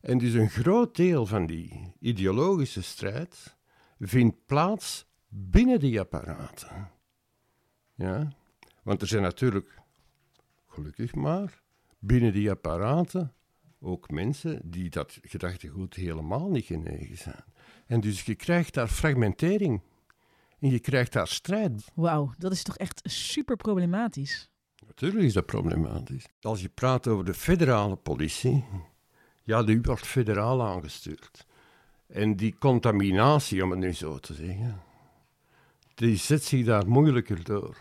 En 0.00 0.18
dus 0.18 0.32
een 0.32 0.50
groot 0.50 0.96
deel 0.96 1.26
van 1.26 1.46
die 1.46 1.92
ideologische 1.98 2.82
strijd 2.82 3.56
vindt 3.98 4.46
plaats 4.46 5.06
binnen 5.28 5.80
die 5.80 6.00
apparaten. 6.00 6.90
Ja? 7.94 8.32
Want 8.82 9.02
er 9.02 9.08
zijn 9.08 9.22
natuurlijk, 9.22 9.80
gelukkig 10.66 11.14
maar, 11.14 11.62
binnen 11.98 12.32
die 12.32 12.50
apparaten 12.50 13.34
ook 13.82 14.10
mensen 14.10 14.60
die 14.64 14.90
dat 14.90 15.18
gedachtegoed 15.22 15.94
helemaal 15.94 16.50
niet 16.50 16.64
genegen 16.64 17.16
zijn. 17.16 17.44
En 17.86 18.00
dus 18.00 18.22
je 18.22 18.34
krijgt 18.34 18.74
daar 18.74 18.88
fragmentering 18.88 19.80
en 20.58 20.70
je 20.70 20.78
krijgt 20.78 21.12
daar 21.12 21.28
strijd. 21.28 21.90
Wauw, 21.94 22.32
dat 22.38 22.52
is 22.52 22.62
toch 22.62 22.76
echt 22.76 23.00
super 23.04 23.56
problematisch. 23.56 24.50
Natuurlijk 24.86 25.24
is 25.24 25.32
dat 25.32 25.46
problematisch. 25.46 26.26
Als 26.40 26.60
je 26.60 26.68
praat 26.68 27.06
over 27.08 27.24
de 27.24 27.34
federale 27.34 27.96
politie, 27.96 28.64
ja, 29.42 29.62
die 29.62 29.82
wordt 29.82 30.06
federaal 30.06 30.62
aangestuurd. 30.62 31.46
En 32.06 32.36
die 32.36 32.58
contaminatie, 32.58 33.64
om 33.64 33.70
het 33.70 33.78
nu 33.78 33.92
zo 33.92 34.18
te 34.18 34.34
zeggen, 34.34 34.80
die 35.94 36.16
zet 36.16 36.44
zich 36.44 36.64
daar 36.64 36.88
moeilijker 36.88 37.44
door. 37.44 37.76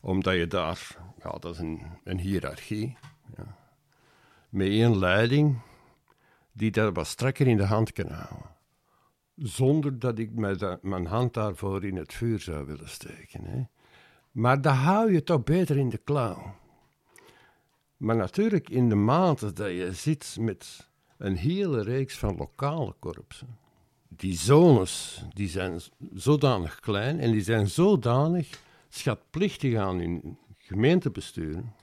Omdat 0.00 0.34
je 0.34 0.46
daar, 0.46 0.96
ja, 1.22 1.30
dat 1.30 1.54
is 1.54 1.58
een, 1.58 1.82
een 2.04 2.18
hiërarchie, 2.18 2.96
ja, 3.36 3.65
met 4.56 4.66
één 4.66 4.98
leiding 4.98 5.58
die 6.52 6.70
dat 6.70 6.94
wat 6.94 7.06
strakker 7.06 7.46
in 7.46 7.56
de 7.56 7.64
hand 7.64 7.92
kan 7.92 8.10
houden. 8.10 8.50
Zonder 9.36 9.98
dat 9.98 10.18
ik 10.18 10.30
mijn 10.82 11.06
hand 11.06 11.34
daarvoor 11.34 11.84
in 11.84 11.96
het 11.96 12.12
vuur 12.12 12.40
zou 12.40 12.66
willen 12.66 12.88
steken. 12.88 13.44
Hè. 13.44 13.62
Maar 14.30 14.60
dan 14.60 14.74
hou 14.74 15.12
je 15.12 15.22
toch 15.22 15.44
beter 15.44 15.76
in 15.76 15.88
de 15.88 15.98
klauw. 15.98 16.54
Maar 17.96 18.16
natuurlijk 18.16 18.68
in 18.70 18.88
de 18.88 18.94
mate 18.94 19.52
dat 19.52 19.70
je 19.70 19.92
zit 19.92 20.36
met 20.40 20.88
een 21.18 21.36
hele 21.36 21.82
reeks 21.82 22.18
van 22.18 22.36
lokale 22.36 22.94
korpsen. 22.98 23.58
Die 24.08 24.36
zones 24.36 25.24
die 25.34 25.48
zijn 25.48 25.80
zodanig 26.14 26.80
klein 26.80 27.20
en 27.20 27.30
die 27.30 27.42
zijn 27.42 27.68
zodanig 27.68 28.60
schatplichtig 28.88 29.74
aan 29.74 29.98
hun 29.98 30.38
gemeentebesturen. 30.58 31.74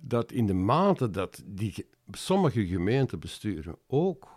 Dat 0.00 0.32
in 0.32 0.46
de 0.46 0.54
mate 0.54 1.10
dat 1.10 1.42
die 1.44 1.86
sommige 2.10 2.66
gemeentebesturen 2.66 3.78
ook, 3.86 4.28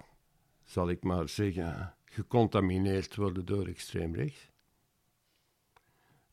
zal 0.64 0.90
ik 0.90 1.04
maar 1.04 1.30
zeggen, 1.30 1.96
gecontamineerd 2.06 3.16
worden 3.16 3.46
door 3.46 3.68
extreem 3.68 4.16
rechts, 4.16 4.50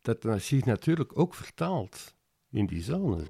dat 0.00 0.42
zich 0.42 0.64
natuurlijk 0.64 1.18
ook 1.18 1.34
vertaalt 1.34 2.14
in 2.50 2.66
die 2.66 2.82
zone. 2.82 3.22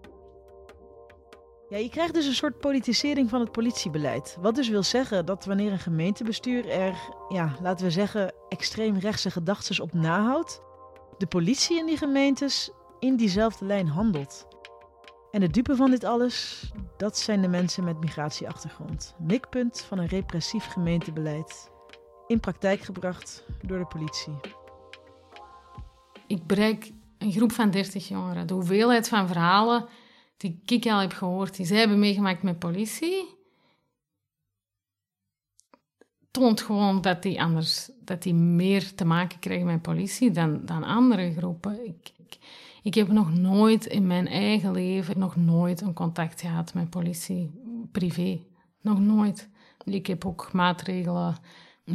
Ja, 1.68 1.76
je 1.76 1.88
krijgt 1.88 2.14
dus 2.14 2.26
een 2.26 2.34
soort 2.34 2.58
politisering 2.58 3.30
van 3.30 3.40
het 3.40 3.52
politiebeleid. 3.52 4.36
Wat 4.40 4.54
dus 4.54 4.68
wil 4.68 4.82
zeggen 4.82 5.26
dat 5.26 5.44
wanneer 5.44 5.72
een 5.72 5.78
gemeentebestuur 5.78 6.68
er, 6.68 6.94
ja, 7.28 7.56
laten 7.62 7.86
we 7.86 7.92
zeggen, 7.92 8.34
extreemrechtse 8.48 9.30
gedachten 9.30 9.82
op 9.82 9.92
nahoudt, 9.92 10.60
de 11.18 11.26
politie 11.26 11.78
in 11.78 11.86
die 11.86 11.96
gemeentes 11.96 12.70
in 12.98 13.16
diezelfde 13.16 13.64
lijn 13.64 13.88
handelt. 13.88 14.46
En 15.30 15.40
de 15.40 15.50
dupe 15.50 15.76
van 15.76 15.90
dit 15.90 16.04
alles, 16.04 16.70
dat 16.96 17.18
zijn 17.18 17.42
de 17.42 17.48
mensen 17.48 17.84
met 17.84 18.00
migratieachtergrond. 18.00 19.14
Mikpunt 19.18 19.80
van 19.80 19.98
een 19.98 20.06
repressief 20.06 20.64
gemeentebeleid. 20.64 21.70
In 22.26 22.40
praktijk 22.40 22.80
gebracht 22.80 23.44
door 23.62 23.78
de 23.78 23.86
politie. 23.86 24.40
Ik 26.26 26.46
bereik 26.46 26.92
een 27.18 27.32
groep 27.32 27.52
van 27.52 27.70
30 27.70 28.08
jongeren. 28.08 28.46
De 28.46 28.54
hoeveelheid 28.54 29.08
van 29.08 29.26
verhalen 29.26 29.88
die 30.36 30.60
ik 30.66 30.86
al 30.86 30.98
heb 30.98 31.12
gehoord, 31.12 31.56
die 31.56 31.66
zij 31.66 31.78
hebben 31.78 31.98
meegemaakt 31.98 32.42
met 32.42 32.58
politie, 32.58 33.38
toont 36.30 36.60
gewoon 36.60 37.00
dat 37.00 37.22
die 37.22 37.42
anders, 37.42 37.90
dat 38.04 38.22
die 38.22 38.34
meer 38.34 38.94
te 38.94 39.04
maken 39.04 39.38
krijgen 39.38 39.66
met 39.66 39.82
politie 39.82 40.30
dan, 40.30 40.64
dan 40.64 40.84
andere 40.84 41.32
groepen. 41.32 41.86
Ik, 41.86 42.12
ik, 42.16 42.38
ik 42.82 42.94
heb 42.94 43.08
nog 43.08 43.34
nooit 43.34 43.86
in 43.86 44.06
mijn 44.06 44.28
eigen 44.28 44.72
leven, 44.72 45.18
nog 45.18 45.36
nooit 45.36 45.80
een 45.80 45.94
contact 45.94 46.40
gehad 46.40 46.74
met 46.74 46.90
politie, 46.90 47.50
privé. 47.92 48.40
Nog 48.80 49.00
nooit. 49.00 49.48
Ik 49.84 50.06
heb 50.06 50.24
ook 50.24 50.52
maatregelen 50.52 51.36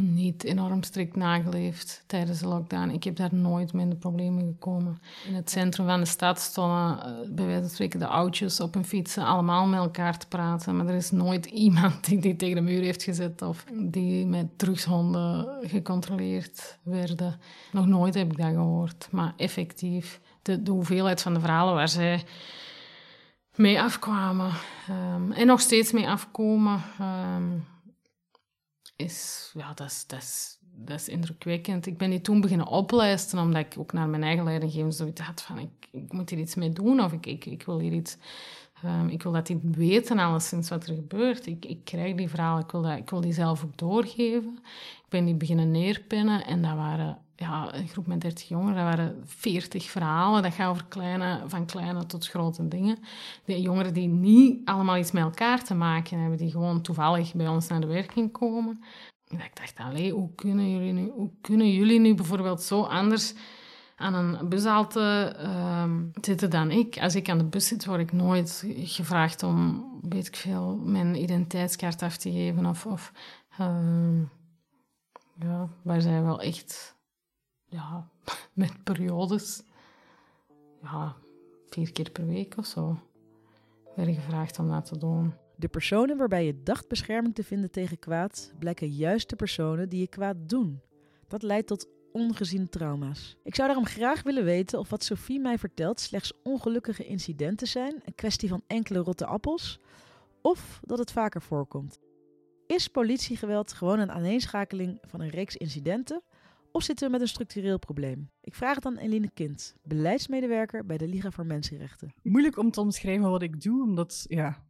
niet 0.00 0.44
enorm 0.44 0.82
strikt 0.82 1.16
nageleefd 1.16 2.04
tijdens 2.06 2.40
de 2.40 2.48
lockdown. 2.48 2.90
Ik 2.90 3.04
heb 3.04 3.16
daar 3.16 3.34
nooit 3.34 3.72
mee 3.72 3.84
in 3.84 3.90
de 3.90 3.96
problemen 3.96 4.44
gekomen. 4.44 4.98
In 5.28 5.34
het 5.34 5.50
centrum 5.50 5.86
van 5.86 6.00
de 6.00 6.06
stad 6.06 6.40
stonden 6.40 6.98
uh, 6.98 7.34
bij 7.34 7.46
wijze 7.46 7.60
van 7.60 7.70
spreken 7.70 7.98
de 7.98 8.06
oudjes 8.06 8.60
op 8.60 8.74
hun 8.74 8.84
fietsen 8.84 9.24
allemaal 9.24 9.66
met 9.66 9.78
elkaar 9.78 10.18
te 10.18 10.28
praten. 10.28 10.76
Maar 10.76 10.86
er 10.86 10.94
is 10.94 11.10
nooit 11.10 11.46
iemand 11.66 12.04
die, 12.04 12.20
die 12.20 12.36
tegen 12.36 12.56
de 12.56 12.62
muur 12.62 12.82
heeft 12.82 13.02
gezet 13.02 13.42
of 13.42 13.64
die 13.72 14.26
met 14.26 14.58
drugshonden 14.58 15.48
gecontroleerd 15.60 16.78
werden. 16.82 17.40
Nog 17.72 17.86
nooit 17.86 18.14
heb 18.14 18.30
ik 18.30 18.38
dat 18.38 18.52
gehoord. 18.52 19.08
Maar 19.10 19.34
effectief, 19.36 20.20
de, 20.46 20.70
hoeveelheid 20.70 21.22
van 21.22 21.34
de 21.34 21.40
verhalen 21.40 21.74
waar 21.74 21.88
zij 21.88 22.24
mee 23.54 23.80
afkwamen 23.80 24.52
um, 24.90 25.32
en 25.32 25.46
nog 25.46 25.60
steeds 25.60 25.92
mee 25.92 26.08
afkomen... 26.08 26.82
Um, 27.00 27.64
is, 28.96 29.50
ja, 29.54 29.72
dat 29.74 29.86
is, 29.86 30.04
dat, 30.06 30.18
is, 30.18 30.58
dat 30.74 31.06
indrukwekkend. 31.06 31.86
Ik 31.86 31.98
ben 31.98 32.10
die 32.10 32.20
toen 32.20 32.40
beginnen 32.40 32.66
oplijsten, 32.66 33.38
omdat 33.38 33.66
ik 33.66 33.74
ook 33.78 33.92
naar 33.92 34.08
mijn 34.08 34.22
eigen 34.22 34.44
leidinggeving 34.44 34.94
zoiets 34.94 35.20
had 35.20 35.42
van, 35.42 35.58
ik, 35.58 35.88
ik 35.90 36.12
moet 36.12 36.30
hier 36.30 36.38
iets 36.38 36.54
mee 36.54 36.70
doen, 36.70 37.00
of 37.00 37.12
ik, 37.12 37.26
ik, 37.26 37.62
wil 37.62 37.78
hier 37.78 37.92
iets... 37.92 38.16
Um, 38.84 39.08
ik 39.08 39.22
wil 39.22 39.32
dat 39.32 39.46
die 39.46 39.60
weten, 39.62 40.18
alleszins, 40.18 40.68
wat 40.68 40.86
er 40.86 40.94
gebeurt. 40.94 41.46
Ik, 41.46 41.64
ik 41.64 41.84
krijg 41.84 42.14
die 42.14 42.28
verhalen, 42.28 42.64
ik 42.64 42.70
wil, 42.70 42.82
dat, 42.82 42.98
ik 42.98 43.10
wil 43.10 43.20
die 43.20 43.32
zelf 43.32 43.64
ook 43.64 43.78
doorgeven. 43.78 44.58
Ik 45.04 45.08
ben 45.08 45.24
die 45.24 45.34
beginnen 45.34 45.70
neerpennen 45.70 46.44
en 46.44 46.62
dat 46.62 46.74
waren 46.74 47.18
ja, 47.36 47.74
een 47.74 47.88
groep 47.88 48.06
met 48.06 48.20
30 48.20 48.48
jongeren, 48.48 48.74
dat 48.74 48.84
waren 48.84 49.22
40 49.24 49.90
verhalen. 49.90 50.42
Dat 50.42 50.54
gaat 50.54 50.70
over 50.70 50.84
kleine, 50.84 51.42
van 51.46 51.66
kleine 51.66 52.06
tot 52.06 52.28
grote 52.28 52.68
dingen. 52.68 52.98
De 53.44 53.60
jongeren 53.60 53.94
die 53.94 54.08
niet 54.08 54.60
allemaal 54.64 54.96
iets 54.96 55.12
met 55.12 55.22
elkaar 55.22 55.64
te 55.64 55.74
maken 55.74 56.18
hebben, 56.18 56.38
die 56.38 56.50
gewoon 56.50 56.80
toevallig 56.80 57.34
bij 57.34 57.48
ons 57.48 57.68
naar 57.68 57.80
de 57.80 57.86
werking 57.86 58.32
komen. 58.32 58.84
En 59.28 59.40
ik 59.40 59.56
dacht, 59.56 59.78
allee, 59.78 60.12
hoe 60.12 60.34
kunnen 60.34 60.70
jullie 60.70 60.92
nu, 60.92 61.10
hoe 61.14 61.30
kunnen 61.40 61.72
jullie 61.72 62.00
nu 62.00 62.14
bijvoorbeeld 62.14 62.62
zo 62.62 62.82
anders 62.82 63.34
aan 63.96 64.14
een 64.14 64.48
bushalte 64.48 65.36
um, 65.82 66.10
zitten 66.20 66.50
dan 66.50 66.70
ik. 66.70 66.98
Als 66.98 67.14
ik 67.14 67.28
aan 67.28 67.38
de 67.38 67.44
bus 67.44 67.66
zit, 67.66 67.84
word 67.84 68.00
ik 68.00 68.12
nooit 68.12 68.64
gevraagd 68.76 69.42
om, 69.42 69.84
weet 70.02 70.26
ik 70.26 70.36
veel, 70.36 70.76
mijn 70.76 71.22
identiteitskaart 71.22 72.02
af 72.02 72.16
te 72.16 72.30
geven. 72.30 72.66
Of, 72.66 72.86
of 72.86 73.12
um, 73.60 74.30
ja, 75.38 75.68
wij 75.82 76.00
zijn 76.00 76.24
wel 76.24 76.40
echt 76.40 76.95
ja, 77.76 78.08
met 78.52 78.84
periodes, 78.84 79.62
ja, 80.82 81.16
vier 81.66 81.92
keer 81.92 82.10
per 82.10 82.26
week 82.26 82.56
of 82.56 82.66
zo, 82.66 82.98
werd 83.96 84.14
gevraagd 84.14 84.58
om 84.58 84.68
dat 84.68 84.84
te 84.84 84.98
doen. 84.98 85.34
De 85.56 85.68
personen 85.68 86.16
waarbij 86.16 86.46
je 86.46 86.62
dacht 86.62 86.88
bescherming 86.88 87.34
te 87.34 87.44
vinden 87.44 87.70
tegen 87.70 87.98
kwaad, 87.98 88.52
blijken 88.58 88.88
juist 88.88 89.28
de 89.28 89.36
personen 89.36 89.88
die 89.88 90.00
je 90.00 90.08
kwaad 90.08 90.36
doen. 90.38 90.80
Dat 91.28 91.42
leidt 91.42 91.66
tot 91.66 91.88
ongeziene 92.12 92.68
trauma's. 92.68 93.36
Ik 93.42 93.54
zou 93.54 93.66
daarom 93.68 93.86
graag 93.86 94.22
willen 94.22 94.44
weten 94.44 94.78
of 94.78 94.90
wat 94.90 95.04
Sophie 95.04 95.40
mij 95.40 95.58
vertelt 95.58 96.00
slechts 96.00 96.32
ongelukkige 96.42 97.06
incidenten 97.06 97.66
zijn, 97.66 98.02
een 98.04 98.14
kwestie 98.14 98.48
van 98.48 98.62
enkele 98.66 98.98
rotte 98.98 99.26
appels, 99.26 99.80
of 100.42 100.80
dat 100.82 100.98
het 100.98 101.12
vaker 101.12 101.42
voorkomt. 101.42 101.98
Is 102.66 102.88
politiegeweld 102.88 103.72
gewoon 103.72 103.98
een 103.98 104.10
aaneenschakeling 104.10 104.98
van 105.02 105.20
een 105.20 105.28
reeks 105.28 105.56
incidenten? 105.56 106.22
Of 106.76 106.82
zitten 106.82 107.06
we 107.06 107.12
met 107.12 107.20
een 107.20 107.28
structureel 107.28 107.78
probleem? 107.78 108.30
Ik 108.40 108.54
vraag 108.54 108.74
het 108.74 108.86
aan 108.86 108.96
Eline 108.96 109.30
Kind, 109.34 109.76
beleidsmedewerker 109.82 110.86
bij 110.86 110.96
de 110.96 111.08
Liga 111.08 111.30
voor 111.30 111.46
Mensenrechten. 111.46 112.14
Moeilijk 112.22 112.58
om 112.58 112.70
te 112.70 112.80
omschrijven 112.80 113.30
wat 113.30 113.42
ik 113.42 113.60
doe, 113.60 113.82
omdat 113.82 114.24
ja, 114.28 114.66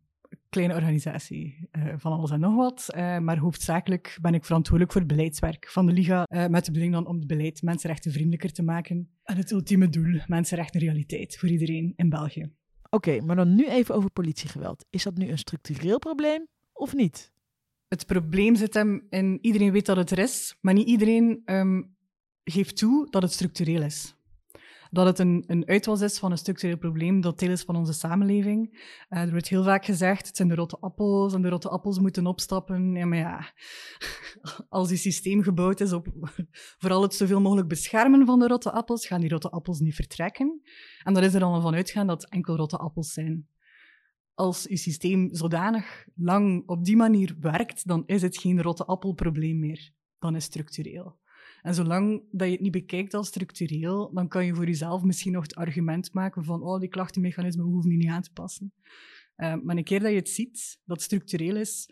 kleine 0.48 0.74
organisatie 0.74 1.68
uh, 1.72 1.94
van 1.96 2.12
alles 2.12 2.30
en 2.30 2.40
nog 2.40 2.54
wat. 2.54 2.86
Uh, 2.96 3.18
maar 3.18 3.38
hoofdzakelijk 3.38 4.18
ben 4.20 4.34
ik 4.34 4.44
verantwoordelijk 4.44 4.92
voor 4.92 5.00
het 5.00 5.10
beleidswerk 5.10 5.68
van 5.68 5.86
de 5.86 5.92
Liga. 5.92 6.26
Uh, 6.28 6.46
met 6.46 6.64
de 6.64 6.70
bedoeling 6.70 6.92
dan 6.92 7.06
om 7.06 7.16
het 7.16 7.26
beleid 7.26 7.62
mensenrechten 7.62 8.12
vriendelijker 8.12 8.52
te 8.52 8.62
maken. 8.62 9.10
En 9.22 9.36
het 9.36 9.50
ultieme 9.50 9.88
doel, 9.88 10.20
mensenrechten 10.26 10.80
realiteit 10.80 11.36
voor 11.38 11.48
iedereen 11.48 11.92
in 11.96 12.08
België. 12.08 12.42
Oké, 12.42 13.10
okay, 13.10 13.18
maar 13.18 13.36
dan 13.36 13.54
nu 13.54 13.68
even 13.68 13.94
over 13.94 14.10
politiegeweld. 14.10 14.84
Is 14.90 15.02
dat 15.02 15.16
nu 15.16 15.28
een 15.28 15.38
structureel 15.38 15.98
probleem 15.98 16.46
of 16.72 16.94
niet? 16.94 17.34
Het 17.88 18.06
probleem 18.06 18.56
zit 18.56 18.74
hem 18.74 19.06
in 19.10 19.38
iedereen 19.40 19.72
weet 19.72 19.86
dat 19.86 19.96
het 19.96 20.10
er 20.10 20.18
is, 20.18 20.56
maar 20.60 20.74
niet 20.74 20.88
iedereen 20.88 21.42
um, 21.44 21.95
geeft 22.50 22.76
toe 22.76 23.10
dat 23.10 23.22
het 23.22 23.32
structureel 23.32 23.82
is. 23.82 24.14
Dat 24.90 25.06
het 25.06 25.18
een, 25.18 25.44
een 25.46 25.66
uitwas 25.66 26.00
is 26.00 26.18
van 26.18 26.30
een 26.30 26.38
structureel 26.38 26.76
probleem 26.76 27.20
dat 27.20 27.38
deel 27.38 27.50
is 27.50 27.62
van 27.62 27.76
onze 27.76 27.92
samenleving. 27.92 28.70
Uh, 29.10 29.20
er 29.20 29.30
wordt 29.30 29.48
heel 29.48 29.64
vaak 29.64 29.84
gezegd, 29.84 30.26
het 30.26 30.36
zijn 30.36 30.48
de 30.48 30.54
rotte 30.54 30.78
appels 30.80 31.34
en 31.34 31.42
de 31.42 31.48
rotte 31.48 31.68
appels 31.68 31.98
moeten 31.98 32.26
opstappen. 32.26 32.94
Ja, 32.94 33.06
maar 33.06 33.18
ja, 33.18 33.52
als 34.68 34.88
die 34.88 34.96
systeem 34.96 35.42
gebouwd 35.42 35.80
is 35.80 35.92
op 35.92 36.06
vooral 36.80 37.02
het 37.02 37.14
zoveel 37.14 37.40
mogelijk 37.40 37.68
beschermen 37.68 38.26
van 38.26 38.38
de 38.38 38.46
rotte 38.46 38.72
appels, 38.72 39.06
gaan 39.06 39.20
die 39.20 39.30
rotte 39.30 39.50
appels 39.50 39.80
niet 39.80 39.94
vertrekken. 39.94 40.60
En 41.02 41.14
dan 41.14 41.22
is 41.22 41.34
er 41.34 41.40
dan 41.40 41.62
van 41.62 41.74
uitgaan 41.74 42.06
dat 42.06 42.28
enkel 42.28 42.56
rotte 42.56 42.76
appels 42.76 43.12
zijn. 43.12 43.48
Als 44.34 44.62
je 44.68 44.76
systeem 44.76 45.34
zodanig 45.34 46.06
lang 46.14 46.68
op 46.68 46.84
die 46.84 46.96
manier 46.96 47.36
werkt, 47.40 47.86
dan 47.86 48.02
is 48.06 48.22
het 48.22 48.38
geen 48.38 48.62
rotte 48.62 48.84
appelprobleem 48.84 49.58
meer. 49.58 49.92
Dan 50.18 50.36
is 50.36 50.44
structureel. 50.44 51.18
En 51.66 51.74
zolang 51.74 52.22
dat 52.30 52.46
je 52.46 52.52
het 52.52 52.62
niet 52.62 52.72
bekijkt 52.72 53.14
als 53.14 53.26
structureel, 53.26 54.10
dan 54.14 54.28
kan 54.28 54.46
je 54.46 54.54
voor 54.54 54.66
jezelf 54.66 55.02
misschien 55.02 55.32
nog 55.32 55.42
het 55.42 55.54
argument 55.54 56.12
maken 56.12 56.44
van 56.44 56.62
oh, 56.62 56.80
die 56.80 56.88
klachtenmechanismen 56.88 57.64
hoeven 57.64 57.90
die 57.90 57.98
niet 57.98 58.08
aan 58.08 58.22
te 58.22 58.32
passen. 58.32 58.72
Uh, 59.36 59.54
maar 59.62 59.76
een 59.76 59.84
keer 59.84 60.00
dat 60.00 60.10
je 60.10 60.16
het 60.16 60.28
ziet, 60.28 60.78
dat 60.84 60.96
het 60.96 61.02
structureel 61.02 61.56
is, 61.56 61.90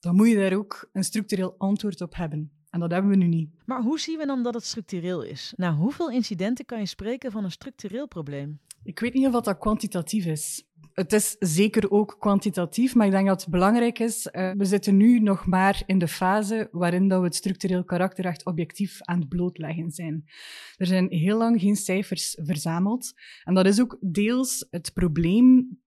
dan 0.00 0.14
moet 0.14 0.28
je 0.28 0.36
daar 0.36 0.52
ook 0.52 0.88
een 0.92 1.04
structureel 1.04 1.54
antwoord 1.58 2.00
op 2.00 2.14
hebben. 2.14 2.52
En 2.70 2.80
dat 2.80 2.90
hebben 2.90 3.10
we 3.10 3.16
nu 3.16 3.26
niet. 3.26 3.50
Maar 3.64 3.82
hoe 3.82 4.00
zien 4.00 4.18
we 4.18 4.26
dan 4.26 4.42
dat 4.42 4.54
het 4.54 4.64
structureel 4.64 5.22
is? 5.22 5.52
Nou, 5.56 5.76
hoeveel 5.76 6.10
incidenten 6.10 6.64
kan 6.64 6.78
je 6.78 6.86
spreken 6.86 7.32
van 7.32 7.44
een 7.44 7.50
structureel 7.50 8.08
probleem? 8.08 8.60
Ik 8.82 8.98
weet 8.98 9.14
niet 9.14 9.26
of 9.26 9.42
dat 9.42 9.58
kwantitatief 9.58 10.26
is 10.26 10.64
het 10.94 11.12
is 11.12 11.36
zeker 11.38 11.90
ook 11.90 12.16
kwantitatief, 12.18 12.94
maar 12.94 13.06
ik 13.06 13.12
denk 13.12 13.26
dat 13.26 13.40
het 13.40 13.50
belangrijk 13.50 13.98
is. 13.98 14.28
Uh, 14.32 14.50
we 14.52 14.64
zitten 14.64 14.96
nu 14.96 15.20
nog 15.20 15.46
maar 15.46 15.82
in 15.86 15.98
de 15.98 16.08
fase 16.08 16.68
waarin 16.70 17.08
dat 17.08 17.18
we 17.18 17.26
het 17.26 17.34
structureel 17.34 17.84
karakter 17.84 18.24
echt 18.24 18.44
objectief 18.44 19.02
aan 19.02 19.18
het 19.18 19.28
blootleggen 19.28 19.90
zijn. 19.90 20.24
Er 20.76 20.86
zijn 20.86 21.06
heel 21.10 21.38
lang 21.38 21.60
geen 21.60 21.76
cijfers 21.76 22.38
verzameld. 22.42 23.12
En 23.44 23.54
dat 23.54 23.66
is 23.66 23.80
ook 23.80 23.98
deels 24.00 24.66
het 24.70 24.92
probleem 24.92 25.78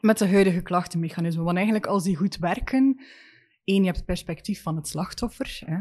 met 0.00 0.18
de 0.18 0.28
huidige 0.28 0.62
klachtenmechanismen. 0.62 1.44
Want 1.44 1.56
eigenlijk 1.56 1.86
als 1.86 2.04
die 2.04 2.16
goed 2.16 2.36
werken, 2.36 3.00
één, 3.64 3.80
je 3.80 3.84
hebt 3.84 3.96
het 3.96 4.06
perspectief 4.06 4.62
van 4.62 4.76
het 4.76 4.88
slachtoffer. 4.88 5.60
Hè. 5.64 5.78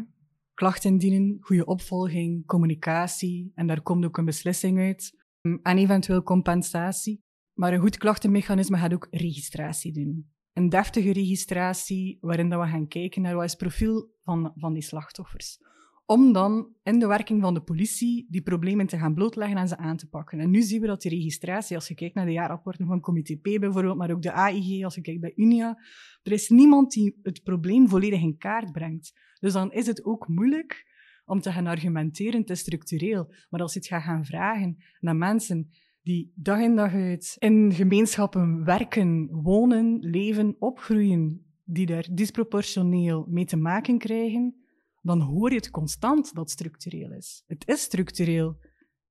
Klachten 0.54 0.90
indienen, 0.90 1.38
goede 1.40 1.66
opvolging, 1.66 2.46
communicatie, 2.46 3.52
en 3.56 3.68
daar 3.68 3.82
komt 3.82 4.06
ook 4.06 4.18
een 4.18 4.26
beslissing 4.26 4.80
uit. 4.80 5.18
En 5.42 5.78
eventueel 5.78 6.24
compensatie. 6.24 7.28
Maar 7.60 7.74
een 7.74 7.80
goed 7.80 7.98
klachtenmechanisme 7.98 8.78
gaat 8.78 8.94
ook 8.94 9.08
registratie 9.12 9.94
doen. 9.94 10.30
Een 10.54 10.70
deftige 10.70 11.14
registratie 11.14 12.18
waarin 12.22 12.50
dat 12.50 12.62
we 12.62 12.68
gaan 12.68 12.88
kijken 12.88 13.22
naar 13.22 13.36
wat 13.36 13.44
is 13.44 13.52
het 13.52 13.60
profiel 13.60 14.10
van, 14.24 14.54
van 14.56 14.74
die 14.74 14.82
slachtoffers. 14.82 15.60
Om 16.06 16.34
dan 16.34 16.74
in 16.84 17.00
de 17.00 17.08
werking 17.08 17.42
van 17.42 17.54
de 17.54 17.62
politie 17.62 18.28
die 18.30 18.42
problemen 18.42 18.88
te 18.88 18.98
gaan 18.98 19.14
blootleggen 19.14 19.58
en 19.58 19.68
ze 19.68 19.78
aan 19.78 19.98
te 19.98 20.10
pakken. 20.10 20.40
En 20.40 20.50
nu 20.50 20.62
zien 20.62 20.82
we 20.82 20.88
dat 20.88 21.02
die 21.02 21.12
registratie, 21.12 21.76
als 21.76 21.88
je 21.88 21.96
kijkt 21.96 22.16
naar 22.16 22.26
de 22.26 22.32
jaarrapporten 22.32 22.88
van 22.88 23.00
Comité 23.00 23.36
P 23.36 23.42
bijvoorbeeld, 23.42 23.98
maar 23.98 24.12
ook 24.12 24.22
de 24.22 24.32
AIG, 24.32 24.84
als 24.84 24.96
je 24.96 25.02
kijkt 25.02 25.22
bij 25.22 25.34
Unia, 25.36 25.80
er 26.24 26.32
is 26.32 26.50
niemand 26.50 26.92
die 26.92 27.20
het 27.24 27.44
probleem 27.44 27.90
volledig 27.90 28.22
in 28.22 28.38
kaart 28.38 28.72
brengt. 28.72 29.14
Dus 29.40 29.54
dan 29.54 29.72
is 29.72 29.88
het 29.88 30.06
ook 30.06 30.28
moeilijk 30.28 30.88
om 31.26 31.42
te 31.42 31.52
gaan 31.52 31.68
argumenteren, 31.68 32.46
te 32.46 32.56
structureel. 32.56 33.34
Maar 33.50 33.62
als 33.62 33.74
je 33.74 33.80
het 33.80 33.88
gaat 33.88 34.04
gaan 34.04 34.26
vragen 34.26 34.78
naar 35.00 35.16
mensen 35.16 35.70
die 36.10 36.32
dag 36.36 36.60
in 36.60 36.76
dag 36.76 36.94
uit 36.94 37.36
in 37.40 37.74
gemeenschappen 37.74 38.64
werken, 38.64 39.30
wonen, 39.32 40.00
leven, 40.00 40.56
opgroeien, 40.60 41.46
die 41.64 41.86
daar 41.86 42.08
disproportioneel 42.12 43.26
mee 43.28 43.46
te 43.46 43.58
maken 43.58 43.98
krijgen, 43.98 44.56
dan 45.02 45.22
hoor 45.22 45.50
je 45.50 45.56
het 45.56 45.70
constant 45.70 46.26
dat 46.26 46.44
het 46.44 46.50
structureel 46.50 47.12
is. 47.12 47.44
Het 47.48 47.68
is 47.68 47.82
structureel. 47.82 48.58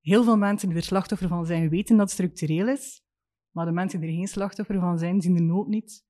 Heel 0.00 0.24
veel 0.24 0.37
mensen 0.37 0.68
die 0.68 0.76
er 0.76 0.84
slachtoffer 0.84 1.28
van 1.28 1.46
zijn, 1.46 1.68
weten 1.68 1.96
dat 1.96 2.04
het 2.04 2.14
structureel 2.14 2.68
is, 2.68 3.02
Maar 3.50 3.66
de 3.66 3.72
mensen 3.72 4.00
die 4.00 4.08
er 4.08 4.14
geen 4.14 4.28
slachtoffer 4.28 4.80
van 4.80 4.98
zijn, 4.98 5.20
zien 5.20 5.34
de 5.34 5.42
nood 5.42 5.68
niet 5.68 6.04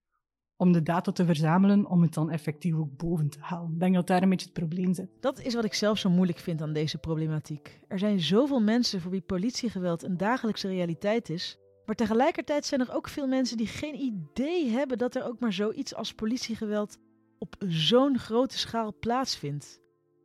om 0.59 0.73
de 0.73 0.83
data 0.83 1.13
te 1.13 1.25
verzamelen, 1.25 1.87
om 1.87 2.03
het 2.03 2.15
dan 2.15 2.31
effectief 2.31 2.75
ook 2.75 2.97
boven 2.97 3.29
te 3.29 3.39
halen. 3.41 3.73
Ik 3.73 3.81
denk 3.81 3.95
dat 3.95 4.07
daar 4.07 4.23
een 4.23 4.29
beetje 4.29 4.47
het 4.47 4.55
probleem 4.55 4.95
zit. 4.95 5.09
Dat 5.21 5.41
is 5.41 5.55
wat 5.55 5.65
ik 5.65 5.75
zelf 5.75 5.99
zo 5.99 6.11
moeilijk 6.11 6.39
vind 6.39 6.63
aan 6.63 6.73
deze 6.73 6.99
problematiek. 6.99 7.81
Er 7.89 7.99
zijn 7.99 8.21
zoveel 8.21 8.61
mensen 8.61 9.01
voor 9.01 9.11
wie 9.11 9.21
politiegeweld 9.21 10.03
een 10.03 10.17
dagelijkse 10.17 10.69
realiteit 10.69 11.31
is, 11.31 11.59
maar 11.87 11.95
tegelijkertijd 11.95 12.67
zijn 12.67 12.81
er 12.81 12.95
ook 12.95 13.09
veel 13.09 13.27
mensen 13.27 13.57
die 13.57 13.67
geen 13.67 13.95
idee 13.95 14.69
hebben 14.69 14.99
dat 14.99 15.15
er 15.15 15.25
ook 15.25 15.41
maar 15.41 15.53
zoiets 15.53 15.95
als 15.95 16.15
politiegeweld 16.15 16.99
op 17.39 17.57
zo'n 17.69 18.19
grote 18.19 18.59
schaal 18.59 18.95
plaatsvindt. 19.01 19.81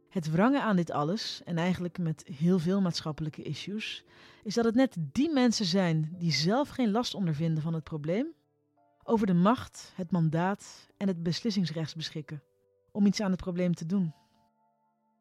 Het 0.09 0.31
wrangen 0.31 0.61
aan 0.61 0.75
dit 0.75 0.91
alles, 0.91 1.41
en 1.45 1.57
eigenlijk 1.57 1.97
met 1.97 2.23
heel 2.37 2.59
veel 2.59 2.81
maatschappelijke 2.81 3.41
issues, 3.41 4.05
is 4.43 4.53
dat 4.53 4.65
het 4.65 4.75
net 4.75 4.97
die 5.11 5.33
mensen 5.33 5.65
zijn 5.65 6.15
die 6.17 6.31
zelf 6.31 6.69
geen 6.69 6.91
last 6.91 7.13
ondervinden 7.13 7.63
van 7.63 7.73
het 7.73 7.83
probleem, 7.83 8.27
over 9.03 9.27
de 9.27 9.33
macht, 9.33 9.91
het 9.95 10.11
mandaat 10.11 10.87
en 10.97 11.07
het 11.07 11.23
beslissingsrecht 11.23 11.95
beschikken 11.95 12.43
om 12.91 13.05
iets 13.05 13.21
aan 13.21 13.31
het 13.31 13.41
probleem 13.41 13.73
te 13.73 13.85
doen. 13.85 14.13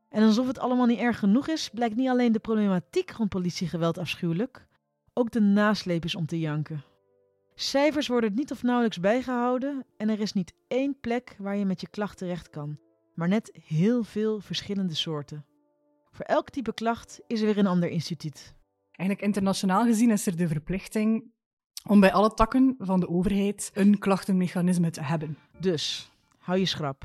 En 0.09 0.23
alsof 0.23 0.47
het 0.47 0.59
allemaal 0.59 0.87
niet 0.87 0.99
erg 0.99 1.18
genoeg 1.18 1.49
is, 1.49 1.68
blijkt 1.68 1.97
niet 1.97 2.09
alleen 2.09 2.33
de 2.33 2.38
problematiek 2.38 3.11
rond 3.11 3.29
politiegeweld 3.29 3.99
afschuwelijk, 3.99 4.66
ook 5.12 5.31
de 5.31 5.40
nasleep 5.40 6.05
is 6.05 6.14
om 6.14 6.27
te 6.27 6.38
janken. 6.40 6.85
Cijfers 7.55 8.09
worden 8.09 8.35
niet 8.35 8.51
of 8.53 8.62
nauwelijks 8.62 9.01
bijgehouden 9.01 9.85
en 9.97 10.09
er 10.09 10.21
is 10.21 10.33
niet 10.33 10.55
één 10.68 11.01
plek 11.01 11.37
waar 11.38 11.57
je 11.57 11.64
met 11.64 11.81
je 11.81 11.88
klacht 11.88 12.18
terecht 12.18 12.51
kan, 12.51 12.79
maar 13.14 13.29
net 13.29 13.51
heel 13.64 14.03
veel 14.05 14.40
verschillende 14.40 14.95
soorten. 14.95 15.45
Voor 16.11 16.25
elk 16.25 16.51
type 16.51 16.75
klacht 16.75 17.21
is 17.27 17.40
er 17.40 17.47
weer 17.47 17.59
een 17.59 17.66
ander 17.66 17.88
instituut. 17.88 18.55
Eigenlijk 18.90 19.21
internationaal 19.21 19.85
gezien 19.85 20.11
is 20.11 20.27
er 20.27 20.37
de 20.37 20.49
verplichting 20.49 21.32
om 21.87 22.01
bij 22.01 22.12
alle 22.12 22.35
takken 22.35 22.75
van 22.79 23.01
de 23.01 23.09
overheid 23.09 23.71
een 23.75 23.99
klachtenmechanisme 23.99 24.90
te 24.90 25.03
hebben. 25.03 25.38
Dus, 25.59 26.11
hou 26.38 26.59
je 26.59 26.66
schrap. 26.66 27.05